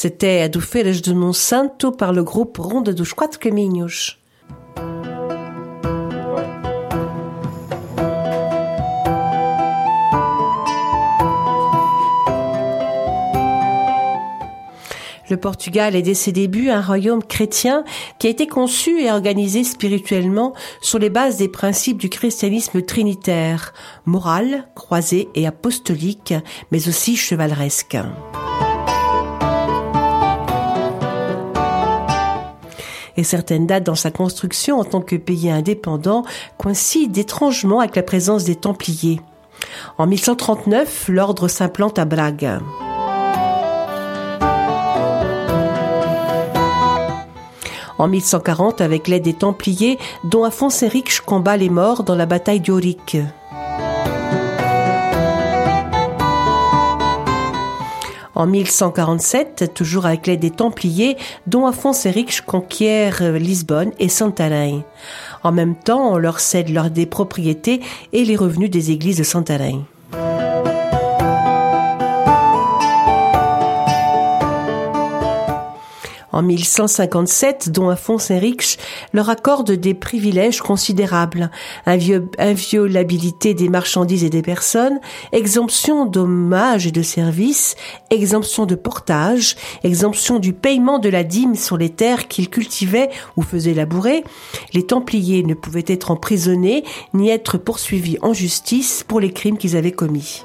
C'était 0.05 0.41
Adufeiras 0.41 1.01
de 1.01 1.13
Monsanto 1.13 1.93
par 1.93 2.13
le 2.13 2.25
groupe 2.25 2.59
Ronde 2.59 2.91
dos 2.91 3.05
Quatro 3.17 3.39
Caminhos. 3.39 4.17
Le 15.31 15.37
Portugal 15.37 15.95
est 15.95 16.03
dès 16.03 16.15
ses 16.15 16.33
débuts 16.33 16.69
un 16.69 16.81
royaume 16.81 17.23
chrétien 17.23 17.85
qui 18.19 18.27
a 18.27 18.31
été 18.31 18.49
conçu 18.49 19.03
et 19.03 19.13
organisé 19.13 19.63
spirituellement 19.63 20.53
sur 20.81 20.99
les 20.99 21.11
bases 21.11 21.37
des 21.37 21.47
principes 21.47 21.99
du 21.99 22.09
christianisme 22.09 22.83
trinitaire, 22.83 23.73
moral, 24.05 24.67
croisé 24.75 25.29
et 25.37 25.47
apostolique, 25.47 26.35
mais 26.73 26.89
aussi 26.89 27.15
chevaleresque. 27.15 27.99
Et 33.17 33.25
certaines 33.25 33.67
dates 33.67 33.85
dans 33.85 33.95
sa 33.95 34.11
construction 34.11 34.79
en 34.79 34.85
tant 34.85 35.01
que 35.01 35.17
pays 35.17 35.51
indépendant 35.51 36.25
coïncident 36.59 37.21
étrangement 37.21 37.81
avec 37.81 37.97
la 37.97 38.03
présence 38.03 38.45
des 38.45 38.57
Templiers. 38.57 39.21
En 39.99 40.07
1139, 40.07 41.09
l'ordre 41.09 41.49
s'implante 41.49 41.99
à 41.99 42.05
Braga. 42.05 42.61
En 47.99 48.09
1140, 48.09 48.81
avec 48.81 49.07
l'aide 49.07 49.23
des 49.23 49.35
Templiers, 49.35 49.99
dont 50.25 50.43
Afonso 50.43 50.87
Henriques 50.87 51.21
combat 51.21 51.57
les 51.57 51.69
morts 51.69 52.03
dans 52.03 52.17
la 52.17 52.27
bataille 52.27 52.61
d'Oric. 52.61 53.17
En 58.35 58.47
1147, 58.47 59.73
toujours 59.75 60.07
avec 60.07 60.27
l'aide 60.27 60.41
des 60.41 60.51
Templiers, 60.51 61.17
dont 61.47 61.67
Afonso 61.67 62.09
Henriques 62.09 62.43
conquiert 62.47 63.23
Lisbonne 63.33 63.93
et 63.99 64.09
Santarém. 64.09 64.83
En 65.43 65.53
même 65.53 65.75
temps, 65.75 66.13
on 66.13 66.19
leur 66.19 66.41
cède 66.41 66.71
leurs 66.71 66.91
des 66.91 67.07
propriétés 67.07 67.81
et 68.13 68.25
les 68.25 68.37
revenus 68.37 68.71
des 68.71 68.91
églises 68.91 69.19
de 69.19 69.25
Santarém. 69.25 69.85
En 76.33 76.43
1157, 76.43 77.71
dont 77.71 77.91
Afonso 77.91 78.33
Henriques 78.33 78.79
leur 79.13 79.29
accorde 79.29 79.73
des 79.73 79.95
privilèges 79.95 80.61
considérables, 80.61 81.51
inviolabilité 81.87 83.55
des 83.55 83.69
marchandises 83.69 84.25
et 84.25 84.31
des 84.31 84.43
personnes, 84.43 84.99
exemption 85.33 86.07
d'hommages 86.07 86.87
et 86.87 86.91
de 86.91 87.03
services, 87.03 87.77
exemption 88.11 88.67
de 88.67 88.75
portage, 88.75 89.57
exemption 89.85 90.39
du 90.39 90.53
paiement 90.53 90.99
de 90.99 91.09
la 91.09 91.25
dîme 91.25 91.55
sur 91.55 91.77
les 91.77 91.91
terres 91.91 92.29
qu'ils 92.29 92.49
cultivaient 92.49 93.11
ou 93.37 93.43
faisaient 93.43 93.75
labourer. 93.75 94.25
Les 94.73 94.87
Templiers 94.87 95.43
ne 95.43 95.55
pouvaient 95.55 95.85
être 95.87 96.11
emprisonnés 96.11 96.85
ni 97.15 97.29
être 97.31 97.59
poursuivis 97.59 98.19
en 98.23 98.33
justice 98.33 99.05
pour 99.07 99.21
les 99.21 99.33
crimes 99.33 99.59
qu'ils 99.59 99.77
avaient 99.77 99.93
commis. 99.93 100.43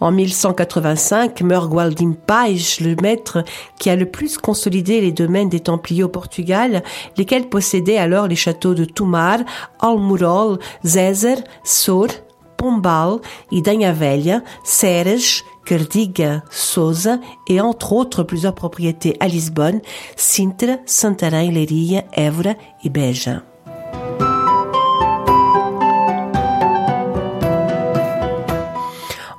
En 0.00 0.12
1185 0.12 1.42
meurt 1.42 1.68
Gualdim 1.68 2.14
Pais, 2.14 2.80
le 2.80 2.96
maître 3.02 3.44
qui 3.78 3.90
a 3.90 3.96
le 3.96 4.06
plus 4.06 4.38
consolidé 4.38 5.00
les 5.00 5.12
domaines 5.12 5.50
des 5.50 5.60
Templiers 5.60 6.04
au 6.04 6.08
Portugal, 6.08 6.82
lesquels 7.16 7.48
possédaient 7.48 7.98
alors 7.98 8.26
les 8.26 8.36
châteaux 8.36 8.74
de 8.74 8.86
Tomar, 8.86 9.40
Almurol, 9.78 10.58
Zézer, 10.84 11.36
Sor, 11.64 12.08
Pombal, 12.56 13.18
Idanha 13.50 13.92
Velha, 13.92 14.42
Ceres, 14.64 15.44
Cardiga, 15.66 16.42
Sousa 16.50 17.18
et 17.48 17.60
entre 17.60 17.92
autres 17.92 18.22
plusieurs 18.22 18.54
propriétés 18.54 19.16
à 19.20 19.28
Lisbonne, 19.28 19.80
Sintra, 20.16 20.78
Santarém, 20.86 21.52
Leiria, 21.52 22.04
Évora 22.16 22.54
et 22.82 22.88
Beja. 22.88 23.42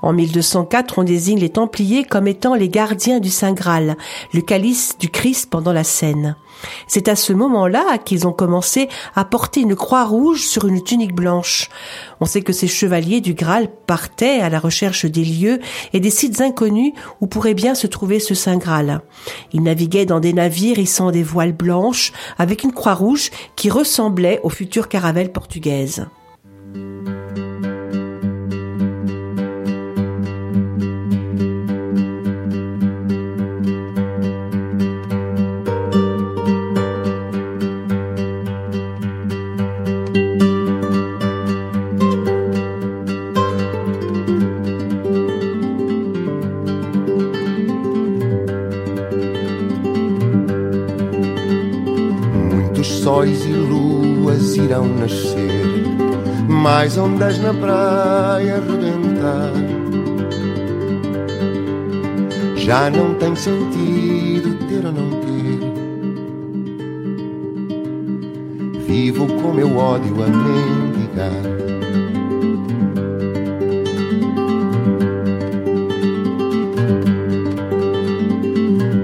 En 0.02 0.14
1204, 0.14 0.99
on 0.99 1.04
désigne 1.04 1.39
les 1.39 1.49
Templiers 1.49 2.04
comme 2.04 2.28
étant 2.28 2.56
les 2.56 2.70
gardiens 2.70 3.20
du 3.20 3.30
Saint 3.30 3.54
Graal, 3.54 3.97
le 4.34 4.41
calice 4.41 4.97
du 4.99 5.10
Christ 5.10 5.49
pendant 5.49 5.74
la 5.74 5.84
scène. 5.84 6.36
C'est 6.88 7.08
à 7.08 7.16
ce 7.16 7.34
moment-là 7.34 7.97
qu'ils 7.97 8.28
ont 8.28 8.34
commencé 8.34 8.89
à 9.16 9.26
porter 9.26 9.62
une 9.62 9.76
croix 9.76 10.06
rouge 10.06 10.41
sur 10.41 10.68
une 10.68 10.84
tunique 10.84 11.16
blanche. 11.16 11.70
On 12.20 12.26
sait 12.26 12.41
que 12.41 12.54
ces 12.54 12.68
chevaliers 12.68 13.22
du 13.22 13.34
Graal 13.34 13.70
partaient 13.88 14.39
à 14.39 14.49
la 14.49 14.60
recherche 14.60 15.06
des 15.06 15.24
lieux 15.24 15.60
et 15.93 15.99
des 15.99 16.10
sites 16.10 16.41
inconnus 16.41 16.93
où 17.20 17.28
pourrait 17.28 17.54
bien 17.54 17.76
se 17.76 17.88
trouver 17.88 18.20
ce 18.20 18.36
Saint 18.36 18.58
Graal. 18.58 19.02
Ils 19.54 19.64
naviguaient 19.64 20.06
dans 20.06 20.20
des 20.20 20.34
navires 20.34 20.80
hissant 20.80 21.12
des 21.12 21.24
voiles 21.24 21.54
blanches 21.54 22.12
avec 22.38 22.64
une 22.64 22.74
croix 22.74 22.95
rouge 22.95 23.32
qui 23.56 23.70
ressemblait 23.70 24.39
aux 24.43 24.49
futures 24.49 24.89
caravelles 24.89 25.32
portugaises. 25.32 26.06
Ondas 57.02 57.39
na 57.39 57.54
praia 57.54 58.56
arrebentar. 58.58 59.54
Já 62.56 62.89
não 62.91 63.16
tem 63.16 63.36
sentido 63.36 64.58
ter 64.68 64.86
ou 64.86 64.91
não 64.91 65.10
ter. 65.22 65.60
Vivo 68.86 69.26
com 69.28 69.52
meu 69.52 69.76
ódio 69.78 70.16
a 70.24 70.28
mendigar. 70.28 71.32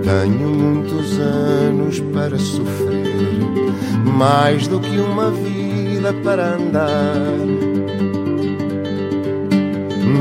Tenho 0.04 0.50
muitos 0.50 1.20
anos 1.20 2.00
para 2.00 2.38
sofrer 2.38 3.08
mais 4.18 4.68
do 4.68 4.80
que 4.80 4.98
uma 4.98 5.30
vida 5.32 6.14
para 6.24 6.56
andar. 6.56 7.57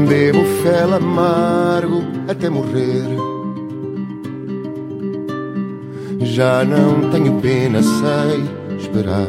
Bebo 0.08 0.44
fel 0.62 0.94
amargo 0.94 2.02
até 2.28 2.48
morrer. 2.48 3.04
Já 6.20 6.64
não 6.64 7.10
tenho 7.10 7.40
pena, 7.40 7.82
sei 7.82 8.76
esperar. 8.78 9.26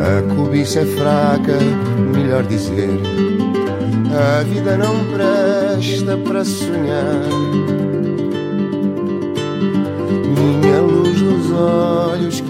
A 0.00 0.34
cobiça 0.34 0.80
é 0.80 0.86
fraca, 0.86 1.58
melhor 2.14 2.44
dizer. 2.44 2.90
A 4.14 4.42
vida 4.44 4.76
não 4.76 4.94
presta 5.12 6.16
para 6.18 6.44
sonhar. 6.44 7.22
Minha 10.36 10.80
luz 10.80 11.20
dos 11.20 11.52
olhos 11.52 12.40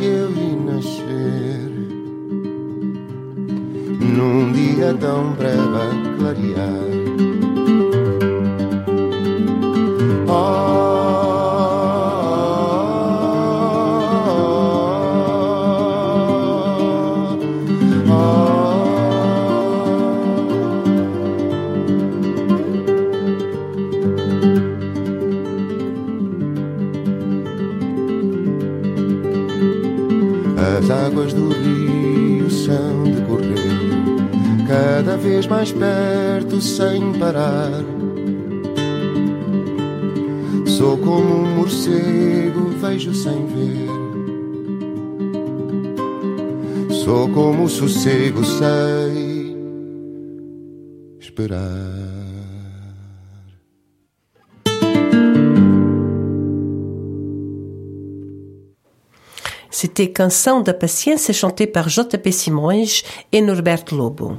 tão 4.95 5.33
breve 5.33 5.59
a 5.59 6.17
clarear. 6.19 7.08
Cada 34.99 35.17
vez 35.17 35.47
mais 35.47 35.71
perto 35.71 36.61
sem 36.61 37.13
parar. 37.21 37.85
Sou 40.67 40.99
como 40.99 41.37
um 41.37 41.57
morcego, 41.57 42.71
vejo 42.81 43.15
sem 43.15 43.47
ver. 43.47 43.89
só 47.05 47.29
como 47.29 47.65
o 47.65 47.69
sossego 47.69 48.45
sei 48.45 49.57
esperar. 51.21 52.09
C'était 59.71 60.09
Canção 60.09 60.61
da 60.61 60.75
Paciência 60.75 61.33
chanté 61.33 61.65
par 61.65 61.87
JP 61.89 62.33
Simões 62.33 63.05
et 63.31 63.41
Norberto 63.41 63.95
Lobo. 63.95 64.37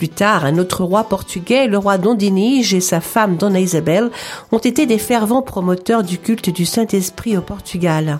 Plus 0.00 0.08
tard, 0.08 0.46
un 0.46 0.56
autre 0.56 0.82
roi 0.82 1.04
portugais, 1.04 1.66
le 1.66 1.76
roi 1.76 1.98
Dondinige 1.98 2.72
et 2.72 2.80
sa 2.80 3.02
femme 3.02 3.36
Dona 3.36 3.60
Isabel, 3.60 4.10
ont 4.50 4.56
été 4.56 4.86
des 4.86 4.96
fervents 4.96 5.42
promoteurs 5.42 6.04
du 6.04 6.16
culte 6.16 6.48
du 6.48 6.64
Saint-Esprit 6.64 7.36
au 7.36 7.42
Portugal. 7.42 8.18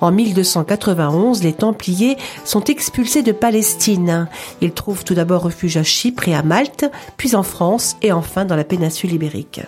En 0.00 0.12
1291, 0.12 1.42
les 1.42 1.52
Templiers 1.52 2.16
sont 2.44 2.62
expulsés 2.62 3.24
de 3.24 3.32
Palestine. 3.32 4.28
Ils 4.60 4.70
trouvent 4.70 5.02
tout 5.02 5.14
d'abord 5.14 5.42
refuge 5.42 5.76
à 5.76 5.82
Chypre 5.82 6.28
et 6.28 6.34
à 6.36 6.44
Malte, 6.44 6.88
puis 7.16 7.34
en 7.34 7.42
France 7.42 7.96
et 8.02 8.12
enfin 8.12 8.44
dans 8.44 8.54
la 8.54 8.62
péninsule 8.62 9.12
ibérique. 9.12 9.62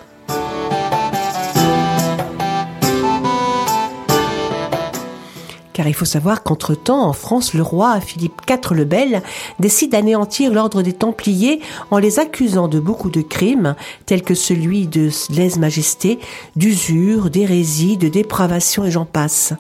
Car 5.78 5.86
il 5.86 5.94
faut 5.94 6.04
savoir 6.04 6.42
qu'entre-temps, 6.42 7.04
en 7.04 7.12
France, 7.12 7.54
le 7.54 7.62
roi 7.62 8.00
Philippe 8.00 8.42
IV 8.50 8.74
le 8.74 8.84
Bel 8.84 9.22
décide 9.60 9.92
d'anéantir 9.92 10.52
l'ordre 10.52 10.82
des 10.82 10.92
Templiers 10.92 11.60
en 11.92 11.98
les 11.98 12.18
accusant 12.18 12.66
de 12.66 12.80
beaucoup 12.80 13.10
de 13.10 13.22
crimes, 13.22 13.76
tels 14.04 14.22
que 14.22 14.34
celui 14.34 14.88
de 14.88 15.08
lèse-majesté, 15.30 16.18
d'usure, 16.56 17.30
d'hérésie, 17.30 17.96
de 17.96 18.08
dépravation 18.08 18.86
et 18.86 18.90
j'en 18.90 19.04
passe. 19.04 19.52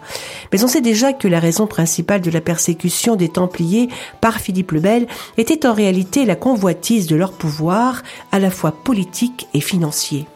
Mais 0.52 0.64
on 0.64 0.66
sait 0.66 0.80
déjà 0.80 1.12
que 1.12 1.28
la 1.28 1.38
raison 1.38 1.68
principale 1.68 2.20
de 2.20 2.32
la 2.32 2.40
persécution 2.40 3.14
des 3.14 3.28
Templiers 3.28 3.88
par 4.20 4.40
Philippe 4.40 4.72
le 4.72 4.80
Bel 4.80 5.06
était 5.36 5.66
en 5.68 5.72
réalité 5.72 6.24
la 6.24 6.34
convoitise 6.34 7.06
de 7.06 7.14
leur 7.14 7.30
pouvoir, 7.30 8.02
à 8.32 8.40
la 8.40 8.50
fois 8.50 8.72
politique 8.72 9.46
et 9.54 9.60
financier. 9.60 10.26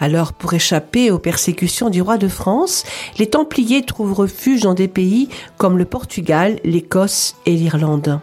Alors, 0.00 0.32
pour 0.32 0.54
échapper 0.54 1.10
aux 1.10 1.18
persécutions 1.18 1.90
du 1.90 2.02
roi 2.02 2.18
de 2.18 2.28
France, 2.28 2.84
les 3.18 3.26
Templiers 3.26 3.84
trouvent 3.84 4.12
refuge 4.12 4.62
dans 4.62 4.74
des 4.74 4.88
pays 4.88 5.28
comme 5.56 5.76
le 5.76 5.84
Portugal, 5.84 6.60
l'Écosse 6.64 7.34
et 7.46 7.52
l'Irlande. 7.52 8.20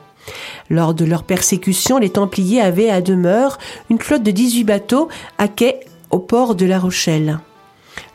Lors 0.69 0.93
de 0.93 1.05
leur 1.05 1.23
persécution, 1.23 1.97
les 1.97 2.09
Templiers 2.09 2.61
avaient 2.61 2.89
à 2.89 3.01
demeure 3.01 3.57
une 3.89 3.99
flotte 3.99 4.23
de 4.23 4.31
18 4.31 4.63
bateaux 4.63 5.09
à 5.37 5.47
quai 5.47 5.81
au 6.11 6.19
port 6.19 6.55
de 6.55 6.65
La 6.65 6.79
Rochelle. 6.79 7.39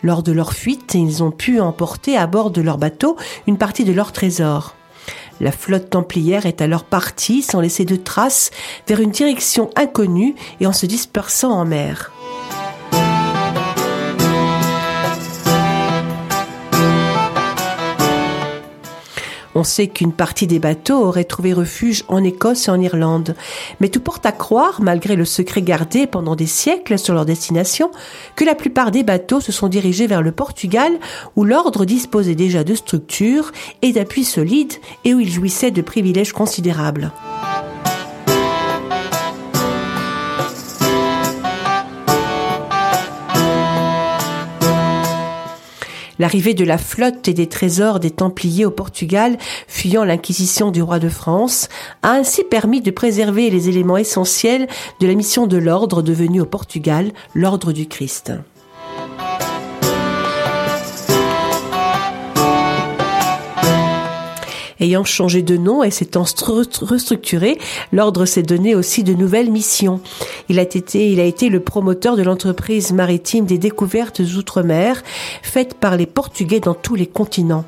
Lors 0.02 0.22
de 0.22 0.32
leur 0.32 0.54
fuite, 0.54 0.94
ils 0.94 1.22
ont 1.22 1.30
pu 1.30 1.60
emporter 1.60 2.16
à 2.16 2.26
bord 2.26 2.50
de 2.50 2.62
leur 2.62 2.78
bateau 2.78 3.16
une 3.46 3.58
partie 3.58 3.84
de 3.84 3.92
leur 3.92 4.12
trésor. 4.12 4.74
La 5.40 5.52
flotte 5.52 5.90
templière 5.90 6.46
est 6.46 6.62
alors 6.62 6.84
partie 6.84 7.42
sans 7.42 7.60
laisser 7.60 7.84
de 7.84 7.96
traces 7.96 8.50
vers 8.88 9.00
une 9.00 9.10
direction 9.10 9.70
inconnue 9.76 10.34
et 10.60 10.66
en 10.66 10.72
se 10.72 10.86
dispersant 10.86 11.52
en 11.52 11.64
mer. 11.64 12.12
On 19.54 19.64
sait 19.64 19.88
qu'une 19.88 20.12
partie 20.12 20.46
des 20.46 20.60
bateaux 20.60 21.04
aurait 21.04 21.24
trouvé 21.24 21.52
refuge 21.52 22.04
en 22.08 22.22
Écosse 22.22 22.68
et 22.68 22.70
en 22.70 22.80
Irlande. 22.80 23.34
Mais 23.80 23.88
tout 23.88 24.00
porte 24.00 24.24
à 24.24 24.32
croire, 24.32 24.80
malgré 24.80 25.16
le 25.16 25.24
secret 25.24 25.62
gardé 25.62 26.06
pendant 26.06 26.36
des 26.36 26.46
siècles 26.46 26.98
sur 26.98 27.14
leur 27.14 27.24
destination, 27.24 27.90
que 28.36 28.44
la 28.44 28.54
plupart 28.54 28.92
des 28.92 29.02
bateaux 29.02 29.40
se 29.40 29.52
sont 29.52 29.68
dirigés 29.68 30.06
vers 30.06 30.22
le 30.22 30.32
Portugal, 30.32 30.92
où 31.34 31.44
l'ordre 31.44 31.84
disposait 31.84 32.36
déjà 32.36 32.62
de 32.62 32.74
structures 32.74 33.50
et 33.82 33.92
d'appuis 33.92 34.24
solides 34.24 34.74
et 35.04 35.14
où 35.14 35.20
il 35.20 35.30
jouissait 35.30 35.72
de 35.72 35.82
privilèges 35.82 36.32
considérables. 36.32 37.10
L'arrivée 46.20 46.52
de 46.52 46.66
la 46.66 46.76
flotte 46.76 47.28
et 47.28 47.32
des 47.32 47.46
trésors 47.46 47.98
des 47.98 48.10
Templiers 48.10 48.66
au 48.66 48.70
Portugal, 48.70 49.38
fuyant 49.66 50.04
l'inquisition 50.04 50.70
du 50.70 50.82
roi 50.82 50.98
de 50.98 51.08
France, 51.08 51.70
a 52.02 52.10
ainsi 52.10 52.44
permis 52.44 52.82
de 52.82 52.90
préserver 52.90 53.48
les 53.48 53.70
éléments 53.70 53.96
essentiels 53.96 54.68
de 55.00 55.06
la 55.06 55.14
mission 55.14 55.46
de 55.46 55.56
l'ordre 55.56 56.02
devenu 56.02 56.42
au 56.42 56.44
Portugal 56.44 57.10
l'ordre 57.34 57.72
du 57.72 57.88
Christ. 57.88 58.34
Ayant 64.80 65.04
changé 65.04 65.42
de 65.42 65.56
nom 65.58 65.82
et 65.82 65.90
s'étant 65.90 66.24
restructuré, 66.80 67.58
l'ordre 67.92 68.24
s'est 68.24 68.42
donné 68.42 68.74
aussi 68.74 69.04
de 69.04 69.12
nouvelles 69.12 69.50
missions. 69.50 70.00
Il 70.48 70.58
a 70.58 70.62
été, 70.62 71.48
le 71.48 71.60
promoteur 71.60 72.16
de 72.16 72.22
l'entreprise 72.22 72.92
maritime 72.92 73.44
des 73.44 73.58
découvertes 73.58 74.20
outre-mer, 74.36 75.02
faites 75.42 75.74
par 75.74 75.96
les 75.96 76.06
Portugais 76.06 76.60
dans 76.60 76.74
tous 76.74 76.94
les 76.94 77.06
continents. 77.06 77.66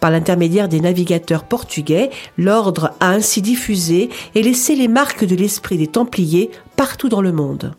Par 0.00 0.10
l'intermédiaire 0.10 0.68
des 0.68 0.80
navigateurs 0.80 1.44
portugais, 1.44 2.10
l'ordre 2.36 2.92
a 3.00 3.10
ainsi 3.10 3.40
diffusé 3.40 4.10
et 4.34 4.42
laissé 4.42 4.74
les 4.74 4.88
marques 4.88 5.24
de 5.24 5.36
l'esprit 5.36 5.78
des 5.78 5.86
Templiers 5.86 6.50
partout 6.76 7.08
dans 7.08 7.22
le 7.22 7.32
monde. 7.32 7.74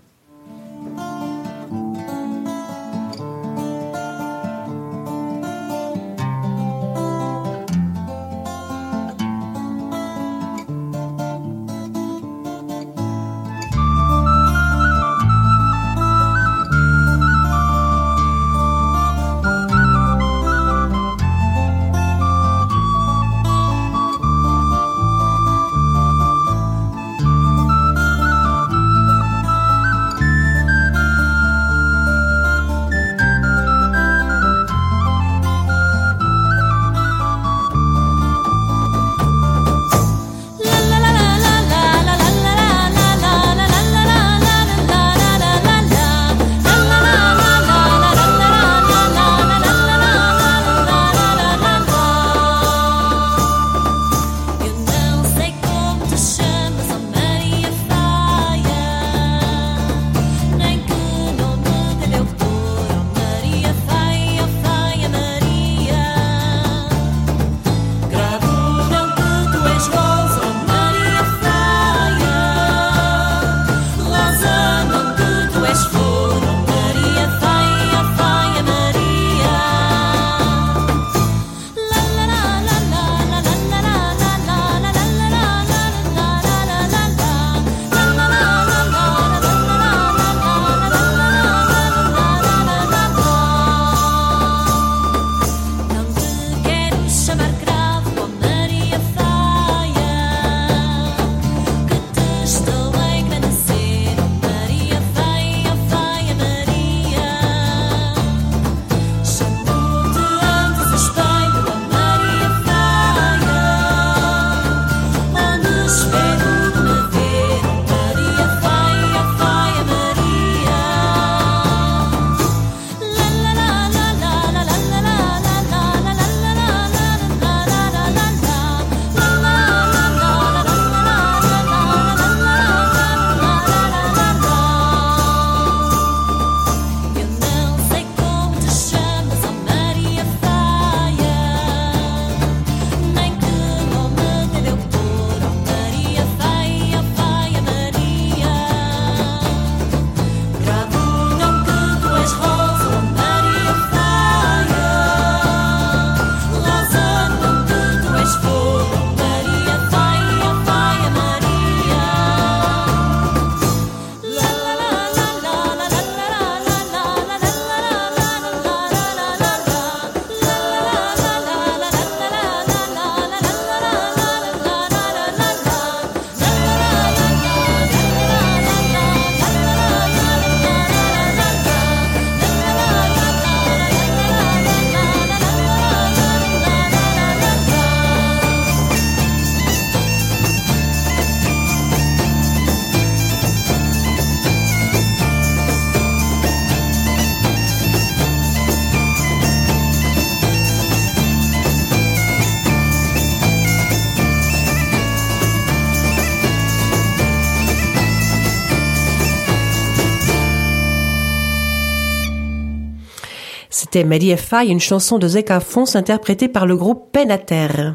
C'était 213.95 214.09
Maria 214.09 214.35
Fay, 214.35 214.67
une 214.67 214.81
chanson 214.81 215.19
de 215.19 215.25
Zeka 215.25 215.61
Fons 215.61 215.95
interprétée 215.95 216.49
par 216.49 216.65
le 216.65 216.75
groupe 216.75 217.13
Penater. 217.13 217.93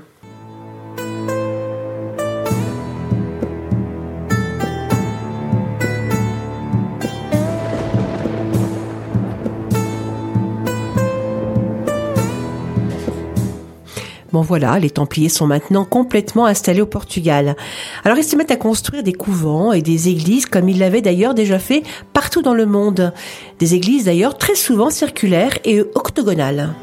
Bon 14.32 14.42
voilà, 14.42 14.78
les 14.78 14.90
Templiers 14.90 15.28
sont 15.28 15.46
maintenant 15.46 15.84
complètement 15.84 16.46
installés 16.46 16.80
au 16.80 16.86
Portugal. 16.86 17.56
Alors 18.04 18.16
ils 18.16 18.24
se 18.24 18.36
mettent 18.36 18.52
à 18.52 18.56
construire 18.56 19.02
des 19.02 19.12
couvents 19.12 19.72
et 19.72 19.82
des 19.82 20.08
églises 20.08 20.46
comme 20.46 20.68
ils 20.68 20.78
l'avaient 20.78 21.02
d'ailleurs 21.02 21.34
déjà 21.34 21.58
fait 21.58 21.82
partout 22.12 22.40
dans 22.40 22.54
le 22.54 22.66
monde. 22.66 23.12
Des 23.58 23.74
églises 23.74 24.04
d'ailleurs 24.04 24.38
très 24.38 24.54
souvent 24.54 24.90
circulaires 24.90 25.58
et 25.64 25.80
octogonales. 25.80 26.74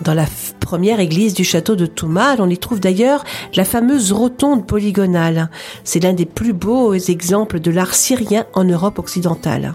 Dans 0.00 0.14
la 0.14 0.26
première 0.60 1.00
église 1.00 1.32
du 1.32 1.44
château 1.44 1.76
de 1.76 1.86
Toumal, 1.86 2.40
on 2.40 2.50
y 2.50 2.58
trouve 2.58 2.80
d'ailleurs 2.80 3.24
la 3.54 3.64
fameuse 3.64 4.12
rotonde 4.12 4.66
polygonale. 4.66 5.48
C'est 5.84 6.02
l'un 6.02 6.12
des 6.12 6.26
plus 6.26 6.52
beaux 6.52 6.92
exemples 6.94 7.60
de 7.60 7.70
l'art 7.70 7.94
syrien 7.94 8.44
en 8.52 8.64
Europe 8.64 8.98
occidentale. 8.98 9.74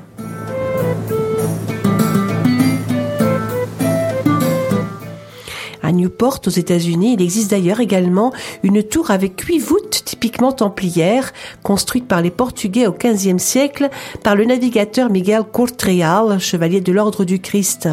Newport, 6.09 6.39
aux 6.47 6.49
États-Unis, 6.49 7.13
il 7.13 7.21
existe 7.21 7.51
d'ailleurs 7.51 7.79
également 7.79 8.33
une 8.63 8.81
tour 8.81 9.11
avec 9.11 9.39
huit 9.41 9.59
voûtes 9.59 10.01
typiquement 10.05 10.51
templières, 10.51 11.31
construite 11.61 12.07
par 12.07 12.21
les 12.21 12.31
Portugais 12.31 12.87
au 12.87 12.93
XVe 12.93 13.37
siècle 13.37 13.89
par 14.23 14.35
le 14.35 14.45
navigateur 14.45 15.11
Miguel 15.11 15.43
Cortreal, 15.43 16.39
chevalier 16.39 16.81
de 16.81 16.91
l'Ordre 16.91 17.25
du 17.25 17.39
Christ. 17.39 17.87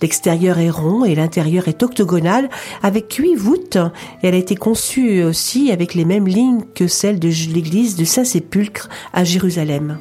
L'extérieur 0.00 0.58
est 0.58 0.70
rond 0.70 1.04
et 1.04 1.14
l'intérieur 1.14 1.68
est 1.68 1.82
octogonal 1.82 2.48
avec 2.82 3.12
huit 3.12 3.36
voûtes. 3.36 3.78
elle 4.22 4.34
a 4.34 4.38
été 4.38 4.56
conçue 4.56 5.22
aussi 5.22 5.70
avec 5.70 5.94
les 5.94 6.06
mêmes 6.06 6.26
lignes 6.26 6.62
que 6.74 6.86
celles 6.86 7.18
de 7.18 7.28
l'église 7.52 7.94
du 7.94 8.06
Saint-Sépulcre 8.06 8.88
à 9.12 9.24
Jérusalem. 9.24 9.98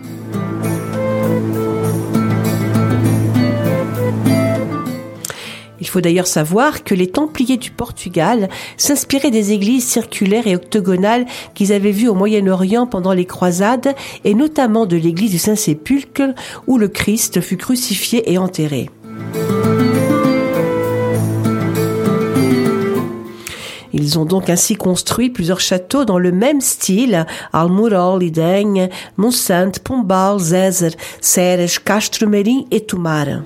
Il 5.81 5.87
faut 5.87 6.01
d'ailleurs 6.01 6.27
savoir 6.27 6.83
que 6.83 6.93
les 6.93 7.07
Templiers 7.07 7.57
du 7.57 7.71
Portugal 7.71 8.49
s'inspiraient 8.77 9.31
des 9.31 9.53
églises 9.53 9.87
circulaires 9.87 10.47
et 10.47 10.55
octogonales 10.55 11.25
qu'ils 11.53 11.73
avaient 11.73 11.91
vues 11.91 12.09
au 12.09 12.15
Moyen-Orient 12.15 12.87
pendant 12.87 13.13
les 13.13 13.25
croisades 13.25 13.95
et 14.23 14.33
notamment 14.33 14.85
de 14.85 14.97
l'église 14.97 15.31
du 15.31 15.39
Saint-Sépulcre 15.39 16.33
où 16.67 16.77
le 16.77 16.87
Christ 16.87 17.41
fut 17.41 17.57
crucifié 17.57 18.31
et 18.31 18.37
enterré. 18.37 18.89
Ils 23.91 24.19
ont 24.19 24.25
donc 24.25 24.49
ainsi 24.49 24.75
construit 24.75 25.29
plusieurs 25.29 25.59
châteaux 25.59 26.05
dans 26.05 26.19
le 26.19 26.31
même 26.31 26.61
style, 26.61 27.25
Almurol, 27.53 28.23
Ideng, 28.23 28.87
Monsanto, 29.17 29.81
Pombal, 29.83 30.39
Zézer, 30.39 30.91
Ceres, 31.21 31.83
Castro 31.83 32.27
Merim 32.27 32.63
et 32.71 32.81
Tomar. 32.81 33.41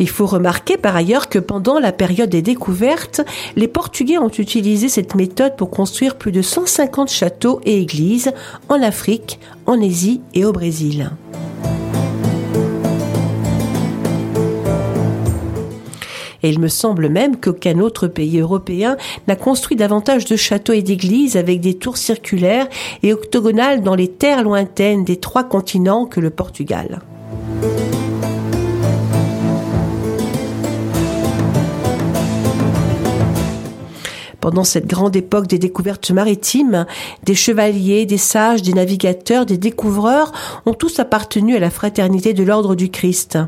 Il 0.00 0.08
faut 0.08 0.24
remarquer 0.24 0.78
par 0.78 0.96
ailleurs 0.96 1.28
que 1.28 1.38
pendant 1.38 1.78
la 1.78 1.92
période 1.92 2.30
des 2.30 2.40
découvertes, 2.40 3.20
les 3.54 3.68
Portugais 3.68 4.16
ont 4.16 4.30
utilisé 4.30 4.88
cette 4.88 5.14
méthode 5.14 5.56
pour 5.56 5.70
construire 5.70 6.16
plus 6.16 6.32
de 6.32 6.40
150 6.40 7.10
châteaux 7.10 7.60
et 7.66 7.82
églises 7.82 8.32
en 8.70 8.82
Afrique, 8.82 9.38
en 9.66 9.78
Asie 9.78 10.22
et 10.32 10.46
au 10.46 10.52
Brésil. 10.52 11.10
Et 16.42 16.48
il 16.48 16.58
me 16.60 16.68
semble 16.68 17.10
même 17.10 17.36
qu'aucun 17.36 17.78
autre 17.80 18.06
pays 18.06 18.38
européen 18.38 18.96
n'a 19.28 19.36
construit 19.36 19.76
davantage 19.76 20.24
de 20.24 20.36
châteaux 20.36 20.72
et 20.72 20.80
d'églises 20.80 21.36
avec 21.36 21.60
des 21.60 21.74
tours 21.74 21.98
circulaires 21.98 22.68
et 23.02 23.12
octogonales 23.12 23.82
dans 23.82 23.94
les 23.94 24.08
terres 24.08 24.44
lointaines 24.44 25.04
des 25.04 25.16
trois 25.16 25.44
continents 25.44 26.06
que 26.06 26.20
le 26.20 26.30
Portugal. 26.30 27.00
Pendant 34.40 34.64
cette 34.64 34.86
grande 34.86 35.16
époque 35.16 35.46
des 35.46 35.58
découvertes 35.58 36.10
maritimes, 36.10 36.86
des 37.24 37.34
chevaliers, 37.34 38.06
des 38.06 38.18
sages, 38.18 38.62
des 38.62 38.72
navigateurs, 38.72 39.44
des 39.44 39.58
découvreurs 39.58 40.32
ont 40.64 40.72
tous 40.72 40.98
appartenu 40.98 41.56
à 41.56 41.60
la 41.60 41.70
fraternité 41.70 42.32
de 42.32 42.42
l'ordre 42.42 42.74
du 42.74 42.90
Christ. 42.90 43.38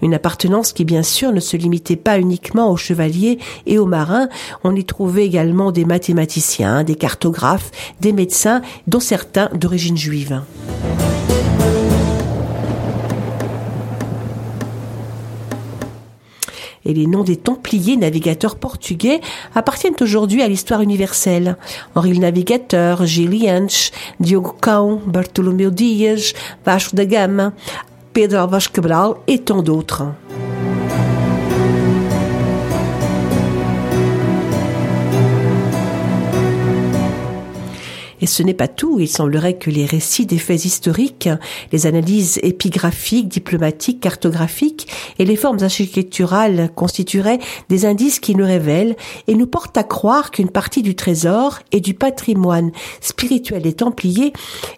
Une 0.00 0.14
appartenance 0.14 0.72
qui 0.72 0.84
bien 0.84 1.02
sûr 1.02 1.32
ne 1.32 1.40
se 1.40 1.56
limitait 1.56 1.96
pas 1.96 2.18
uniquement 2.18 2.70
aux 2.70 2.76
chevaliers 2.76 3.38
et 3.66 3.78
aux 3.78 3.86
marins, 3.86 4.28
on 4.64 4.74
y 4.74 4.84
trouvait 4.84 5.26
également 5.26 5.70
des 5.70 5.84
mathématiciens, 5.84 6.82
des 6.82 6.96
cartographes, 6.96 7.70
des 8.00 8.12
médecins, 8.12 8.62
dont 8.86 9.00
certains 9.00 9.50
d'origine 9.54 9.96
juive. 9.96 10.40
Et 16.84 16.94
les 16.94 17.06
noms 17.06 17.24
des 17.24 17.36
Templiers 17.36 17.96
navigateurs 17.96 18.56
portugais 18.56 19.20
appartiennent 19.54 19.96
aujourd'hui 20.00 20.42
à 20.42 20.48
l'histoire 20.48 20.80
universelle. 20.80 21.56
Henri 21.94 22.14
le 22.14 22.20
Navigateur, 22.20 23.06
Gilles 23.06 23.46
Jansch, 23.46 23.90
Diogo 24.20 24.54
Cao, 24.60 25.00
Bartolomeu 25.06 25.70
Dias, 25.70 26.32
Vasco 26.64 26.96
da 26.96 27.04
Gama, 27.04 27.52
Pedro 28.12 28.40
Alves 28.40 28.70
Cabral 28.70 29.14
et 29.26 29.38
tant 29.38 29.62
d'autres. 29.62 30.04
Et 38.22 38.26
ce 38.26 38.44
n'est 38.44 38.54
pas 38.54 38.68
tout. 38.68 39.00
Il 39.00 39.08
semblerait 39.08 39.58
que 39.58 39.68
les 39.68 39.84
récits 39.84 40.26
des 40.26 40.38
faits 40.38 40.64
historiques, 40.64 41.28
les 41.72 41.86
analyses 41.86 42.38
épigraphiques, 42.44 43.28
diplomatiques, 43.28 43.98
cartographiques 43.98 44.86
et 45.18 45.24
les 45.24 45.34
formes 45.34 45.58
architecturales 45.60 46.70
constitueraient 46.74 47.40
des 47.68 47.84
indices 47.84 48.20
qui 48.20 48.36
nous 48.36 48.46
révèlent 48.46 48.94
et 49.26 49.34
nous 49.34 49.48
portent 49.48 49.76
à 49.76 49.82
croire 49.82 50.30
qu'une 50.30 50.50
partie 50.50 50.82
du 50.82 50.94
trésor 50.94 51.58
et 51.72 51.80
du 51.80 51.94
patrimoine 51.94 52.70
spirituel 53.00 53.62
des 53.62 53.72
Templiers, 53.72 54.32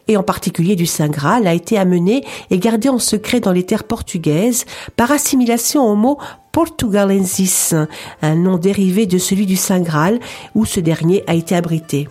et 0.09 0.17
en 0.17 0.23
particulier 0.23 0.75
du 0.75 0.87
Saint 0.87 1.09
Graal, 1.09 1.47
a 1.47 1.53
été 1.53 1.77
amenée 1.77 2.25
et 2.51 2.59
gardée 2.59 2.89
en 2.89 2.99
secret 2.99 3.41
dans 3.41 3.53
les 3.53 3.65
terres 3.65 3.85
portugaises 3.85 4.65
par 4.97 5.13
assimilation 5.13 5.87
au 5.87 5.97
mot 5.97 6.19
Portugalensis, 6.53 7.75
un 8.23 8.35
nom 8.37 8.57
dérivé 8.57 9.05
de 9.05 9.19
celui 9.19 9.45
du 9.45 9.57
Saint 9.57 9.81
Graal 9.81 10.19
où 10.55 10.65
ce 10.65 10.81
dernier 10.81 11.25
a 11.27 11.35
été 11.35 11.55
abrité. 11.55 12.09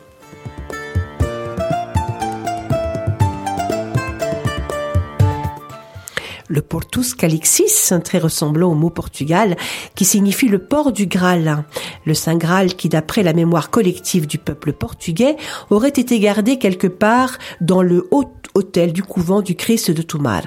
Le 6.54 6.62
Portus 6.62 7.16
Calixis, 7.16 7.91
très 8.04 8.20
ressemblant 8.20 8.72
au 8.72 8.76
mot 8.76 8.91
Portugal, 8.91 9.58
qui 9.95 10.06
signifie 10.06 10.47
le 10.47 10.60
port 10.60 10.91
du 10.91 11.08
Graal. 11.08 11.66
Le 12.06 12.14
Saint 12.14 12.38
Graal 12.38 12.76
qui, 12.76 12.89
d'après 12.89 13.24
la 13.24 13.34
mémoire 13.34 13.72
collective 13.72 14.28
du 14.28 14.38
peuple 14.38 14.72
portugais, 14.72 15.36
aurait 15.72 15.89
été 15.89 16.20
gardé 16.20 16.60
quelque 16.60 16.88
part 16.88 17.39
dans 17.60 17.82
le 17.82 18.08
haut 18.12 18.32
hôtel 18.54 18.93
du 18.93 19.01
couvent 19.01 19.41
du 19.41 19.56
Christ 19.56 19.89
de 19.89 20.04
Tomar. 20.04 20.43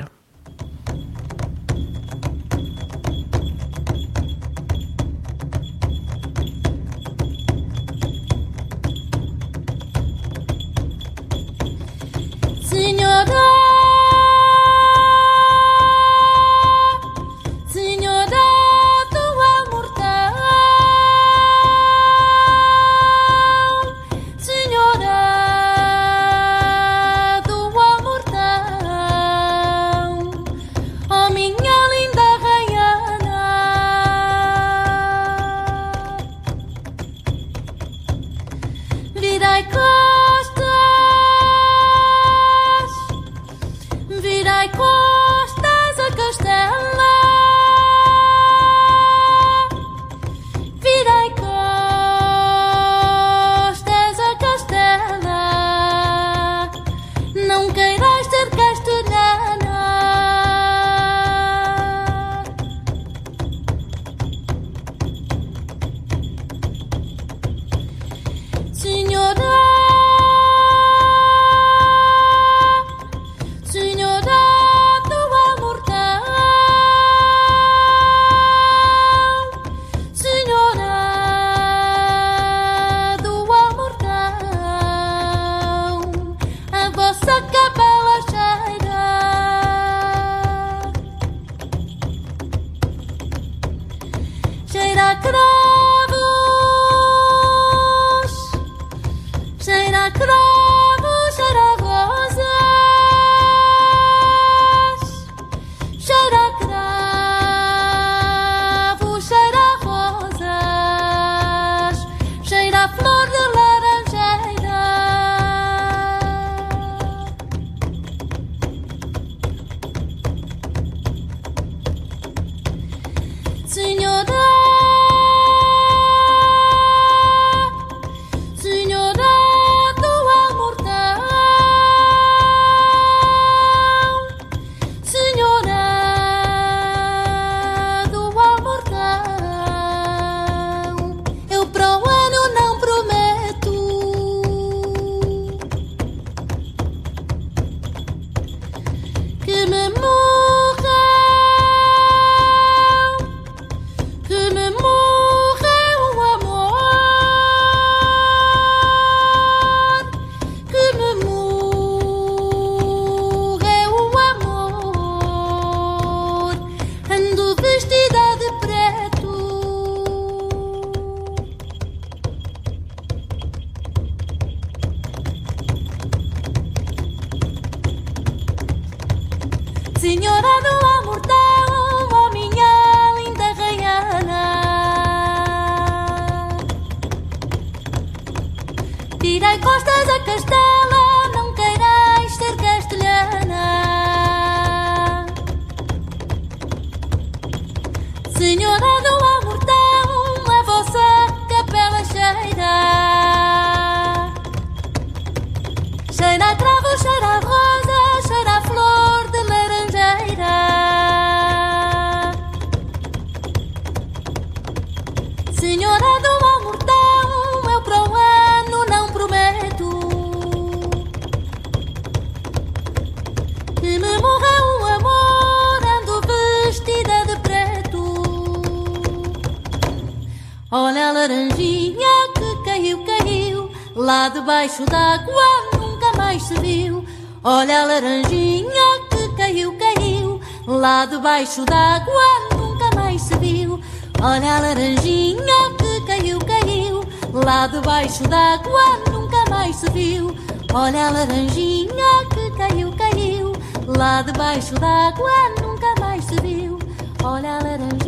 Olha 231.57 231.65
a 231.65 231.87
laranjinha 231.87 232.29
que 232.35 232.65
caiu, 232.65 233.05
caiu, 233.05 233.71
lá 233.97 234.29
debaixo 234.29 234.85
d'água 234.85 235.79
nunca 235.79 236.13
mais 236.17 236.43
se 236.43 236.55
viu. 236.61 237.05
Olha 237.45 237.83
a 237.83 237.87
laranjinha 237.87 239.01
que 239.09 239.31
caiu, 239.37 239.73
caiu, 239.79 240.41
lá 240.67 241.07
debaixo 241.07 241.65
d'água 241.65 242.25
nunca 242.55 242.95
mais 242.95 243.23
se 243.23 243.37
viu. 243.39 243.81
Olha 244.23 244.57
a 244.57 244.61
laranjinha 244.61 245.75
que 245.79 246.01
caiu, 246.07 246.39
caiu, 246.41 247.05
lá 247.33 247.67
debaixo 247.69 248.25
d'água 248.25 248.99
nunca 249.11 249.45
mais 249.49 249.77
se 249.77 249.91
viu. 249.91 250.37
Olha 250.75 251.07
a 251.07 251.11
laranjinha 251.11 252.27
que 252.35 252.51
caiu, 252.51 252.93
caiu, 252.93 253.53
lá 253.97 254.21
debaixo 254.21 254.75
d'água 254.75 255.33
nunca 255.63 255.95
mais 256.01 256.23
se 256.25 256.35
viu. 256.43 256.79
Olha 257.25 257.57
a 257.57 257.63
laranjinha 257.63 258.06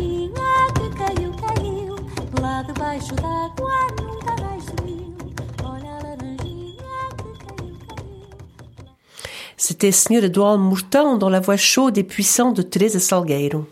C'était 9.57 9.91
Senhor 9.91 10.23
Eduardo 10.23 10.63
Mourtão 10.63 11.17
dans 11.17 11.29
la 11.29 11.39
voix 11.39 11.55
chaude 11.55 11.97
et 11.97 12.03
puissante 12.03 12.57
de 12.57 12.61
Teresa 12.61 12.99
Salgueiro. 12.99 13.65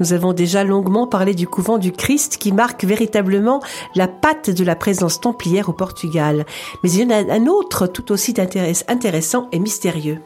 Nous 0.00 0.12
avons 0.12 0.32
déjà 0.32 0.64
longuement 0.64 1.06
parlé 1.06 1.34
du 1.34 1.46
couvent 1.46 1.78
du 1.78 1.92
Christ 1.92 2.36
qui 2.38 2.52
marque 2.52 2.84
véritablement 2.84 3.60
la 3.94 4.08
patte 4.08 4.50
de 4.50 4.64
la 4.64 4.76
présence 4.76 5.20
templière 5.20 5.68
au 5.68 5.72
Portugal. 5.72 6.46
Mais 6.82 6.90
il 6.90 7.00
y 7.00 7.04
en 7.04 7.10
a 7.10 7.32
un 7.32 7.46
autre 7.46 7.86
tout 7.86 8.12
aussi 8.12 8.32
intéress- 8.32 8.84
intéressant 8.88 9.48
et 9.52 9.58
mystérieux. 9.58 10.20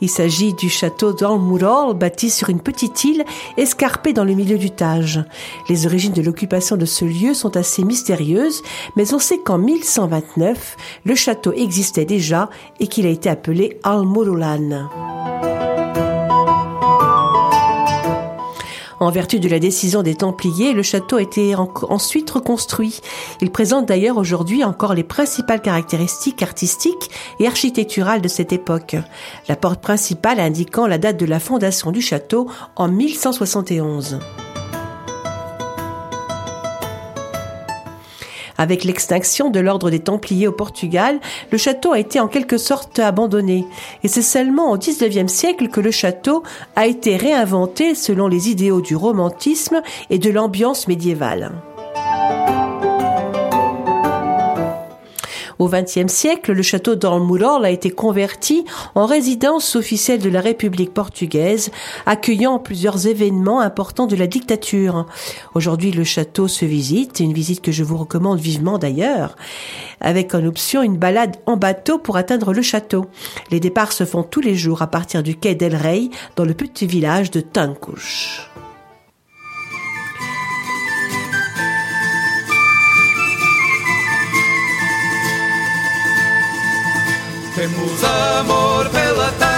Il 0.00 0.08
s'agit 0.08 0.54
du 0.54 0.68
château 0.68 1.12
d'Almurol, 1.12 1.94
bâti 1.94 2.30
sur 2.30 2.50
une 2.50 2.60
petite 2.60 3.04
île 3.04 3.24
escarpée 3.56 4.12
dans 4.12 4.24
le 4.24 4.34
milieu 4.34 4.58
du 4.58 4.70
Tage. 4.70 5.24
Les 5.68 5.86
origines 5.86 6.12
de 6.12 6.22
l'occupation 6.22 6.76
de 6.76 6.84
ce 6.84 7.04
lieu 7.04 7.34
sont 7.34 7.56
assez 7.56 7.82
mystérieuses, 7.82 8.62
mais 8.96 9.12
on 9.12 9.18
sait 9.18 9.38
qu'en 9.38 9.58
1129, 9.58 10.76
le 11.04 11.14
château 11.14 11.52
existait 11.52 12.04
déjà 12.04 12.48
et 12.80 12.86
qu'il 12.86 13.06
a 13.06 13.10
été 13.10 13.28
appelé 13.28 13.78
Almurulan. 13.82 14.88
En 19.00 19.10
vertu 19.10 19.38
de 19.38 19.48
la 19.48 19.58
décision 19.60 20.02
des 20.02 20.16
Templiers, 20.16 20.72
le 20.72 20.82
château 20.82 21.16
a 21.16 21.22
été 21.22 21.54
en- 21.54 21.72
ensuite 21.88 22.28
reconstruit. 22.30 23.00
Il 23.40 23.50
présente 23.50 23.86
d'ailleurs 23.86 24.16
aujourd'hui 24.16 24.64
encore 24.64 24.94
les 24.94 25.04
principales 25.04 25.62
caractéristiques 25.62 26.42
artistiques 26.42 27.10
et 27.38 27.46
architecturales 27.46 28.20
de 28.20 28.28
cette 28.28 28.52
époque. 28.52 28.96
La 29.48 29.54
porte 29.56 29.80
principale 29.80 30.40
indiquant 30.40 30.86
la 30.86 30.98
date 30.98 31.16
de 31.16 31.26
la 31.26 31.38
fondation 31.38 31.92
du 31.92 32.00
château 32.00 32.48
en 32.76 32.88
1171. 32.88 34.18
Avec 38.58 38.84
l'extinction 38.84 39.50
de 39.50 39.60
l'ordre 39.60 39.88
des 39.88 40.00
Templiers 40.00 40.48
au 40.48 40.52
Portugal, 40.52 41.20
le 41.50 41.58
château 41.58 41.92
a 41.92 42.00
été 42.00 42.20
en 42.20 42.28
quelque 42.28 42.58
sorte 42.58 42.98
abandonné. 42.98 43.64
Et 44.02 44.08
c'est 44.08 44.20
seulement 44.20 44.72
au 44.72 44.76
XIXe 44.76 45.32
siècle 45.32 45.68
que 45.68 45.80
le 45.80 45.92
château 45.92 46.42
a 46.76 46.86
été 46.86 47.16
réinventé 47.16 47.94
selon 47.94 48.26
les 48.26 48.50
idéaux 48.50 48.80
du 48.80 48.96
romantisme 48.96 49.80
et 50.10 50.18
de 50.18 50.30
l'ambiance 50.30 50.88
médiévale. 50.88 51.52
Au 55.58 55.68
XXe 55.68 56.06
siècle, 56.06 56.52
le 56.52 56.62
château 56.62 56.94
d'Almurol 56.94 57.64
a 57.64 57.70
été 57.70 57.90
converti 57.90 58.64
en 58.94 59.06
résidence 59.06 59.74
officielle 59.74 60.20
de 60.20 60.30
la 60.30 60.40
République 60.40 60.94
portugaise, 60.94 61.70
accueillant 62.06 62.60
plusieurs 62.60 63.08
événements 63.08 63.60
importants 63.60 64.06
de 64.06 64.14
la 64.14 64.28
dictature. 64.28 65.06
Aujourd'hui, 65.54 65.90
le 65.90 66.04
château 66.04 66.46
se 66.46 66.64
visite, 66.64 67.18
une 67.18 67.32
visite 67.32 67.60
que 67.60 67.72
je 67.72 67.82
vous 67.82 67.96
recommande 67.96 68.38
vivement 68.38 68.78
d'ailleurs, 68.78 69.36
avec 70.00 70.34
en 70.34 70.44
option 70.44 70.82
une 70.82 70.96
balade 70.96 71.36
en 71.46 71.56
bateau 71.56 71.98
pour 71.98 72.16
atteindre 72.16 72.52
le 72.52 72.62
château. 72.62 73.06
Les 73.50 73.58
départs 73.58 73.92
se 73.92 74.04
font 74.04 74.22
tous 74.22 74.40
les 74.40 74.54
jours 74.54 74.82
à 74.82 74.86
partir 74.86 75.24
du 75.24 75.34
quai 75.34 75.56
d'El 75.56 75.74
Rey 75.74 76.10
dans 76.36 76.44
le 76.44 76.54
petit 76.54 76.86
village 76.86 77.32
de 77.32 77.40
Tancouche. 77.40 78.48
Temos 87.58 88.04
amor 88.04 88.88
pela 88.90 89.32
terra 89.32 89.57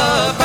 love 0.00 0.39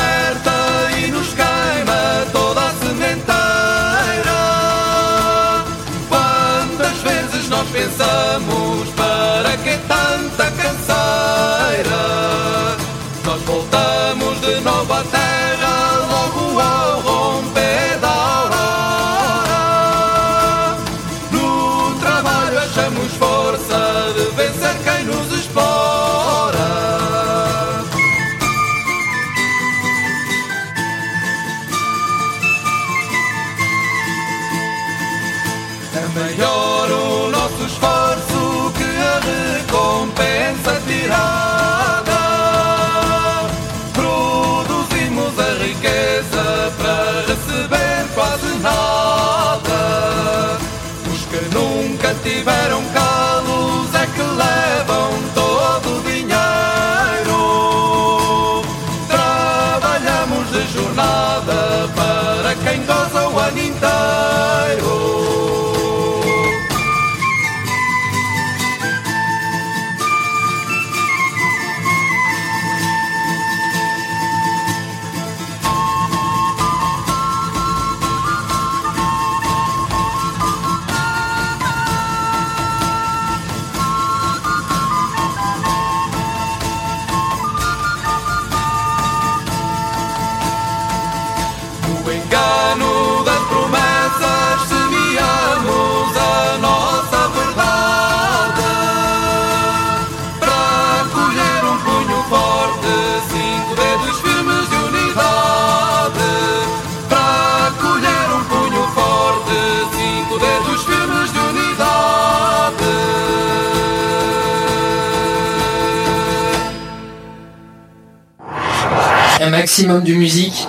maximum 119.66 120.04
de 120.04 120.14
musique, 120.14 120.68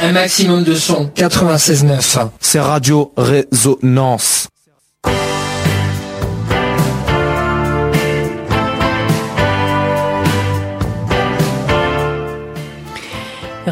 un 0.00 0.12
maximum 0.12 0.62
de 0.62 0.76
son. 0.76 1.10
96.9. 1.16 2.28
C'est 2.38 2.60
Radio 2.60 3.12
Résonance. 3.16 4.35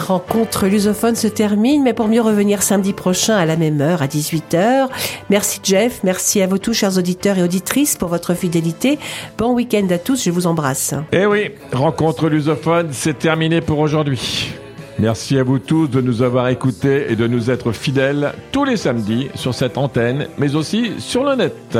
Rencontre 0.05 0.67
lusophone 0.67 1.17
se 1.17 1.29
termine, 1.29 1.83
mais 1.83 1.95
pour 1.95 2.09
mieux 2.09 2.21
revenir 2.21 2.63
samedi 2.63 2.93
prochain 2.93 3.37
à 3.37 3.47
la 3.47 3.57
même 3.57 3.81
heure, 3.81 4.03
à 4.03 4.07
18h. 4.07 4.89
Merci 5.31 5.61
Jeff, 5.63 6.01
merci 6.05 6.43
à 6.43 6.47
vous 6.47 6.59
tous, 6.59 6.75
chers 6.75 6.99
auditeurs 6.99 7.39
et 7.39 7.43
auditrices, 7.43 7.97
pour 7.97 8.11
votre 8.11 8.35
fidélité. 8.35 8.99
Bon 9.39 9.55
week-end 9.55 9.87
à 9.91 9.97
tous, 9.97 10.23
je 10.25 10.31
vous 10.31 10.47
embrasse. 10.47 10.95
Eh 11.11 11.25
oui, 11.25 11.53
Rencontre 11.73 12.29
lusophone, 12.29 12.89
c'est 12.93 13.19
terminé 13.19 13.63
pour 13.63 13.79
aujourd'hui. 13.79 14.53
Merci 14.99 15.39
à 15.39 15.43
vous 15.43 15.59
tous 15.59 15.89
de 15.89 16.03
nous 16.03 16.21
avoir 16.21 16.49
écoutés 16.49 17.07
et 17.11 17.17
de 17.17 17.27
nous 17.27 17.51
être 17.51 17.73
fidèles 17.73 18.33
tous 18.53 18.67
les 18.67 18.77
samedis 18.77 19.31
sur 19.35 19.55
cette 19.55 19.79
antenne, 19.79 20.27
mais 20.37 20.55
aussi 20.55 20.93
sur 20.99 21.25
le 21.25 21.35
net. 21.35 21.79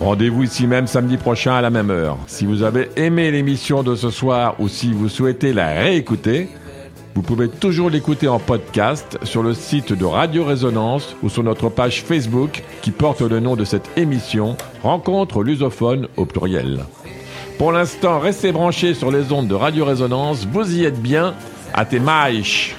Rendez-vous 0.00 0.44
ici 0.44 0.66
même 0.66 0.86
samedi 0.86 1.18
prochain 1.18 1.52
à 1.52 1.60
la 1.60 1.68
même 1.68 1.90
heure. 1.90 2.16
Si 2.26 2.46
vous 2.46 2.62
avez 2.62 2.88
aimé 2.96 3.30
l'émission 3.30 3.82
de 3.82 3.94
ce 3.94 4.08
soir 4.08 4.54
ou 4.58 4.68
si 4.68 4.94
vous 4.94 5.10
souhaitez 5.10 5.52
la 5.52 5.68
réécouter, 5.74 6.48
vous 7.14 7.22
pouvez 7.22 7.48
toujours 7.48 7.90
l'écouter 7.90 8.28
en 8.28 8.38
podcast 8.38 9.18
sur 9.24 9.42
le 9.42 9.52
site 9.54 9.92
de 9.92 10.04
Radio 10.04 10.44
Résonance 10.44 11.16
ou 11.22 11.28
sur 11.28 11.42
notre 11.42 11.68
page 11.68 12.02
Facebook 12.02 12.62
qui 12.82 12.90
porte 12.90 13.20
le 13.20 13.40
nom 13.40 13.56
de 13.56 13.64
cette 13.64 13.90
émission, 13.96 14.56
Rencontre 14.82 15.42
lusophone 15.42 16.08
au 16.16 16.24
pluriel. 16.24 16.84
Pour 17.58 17.72
l'instant, 17.72 18.20
restez 18.20 18.52
branchés 18.52 18.94
sur 18.94 19.10
les 19.10 19.32
ondes 19.32 19.48
de 19.48 19.54
Radio 19.54 19.84
Résonance, 19.84 20.46
vous 20.50 20.76
y 20.76 20.84
êtes 20.84 21.00
bien, 21.00 21.34
à 21.74 21.84
tes 21.84 22.00
maïches. 22.00 22.74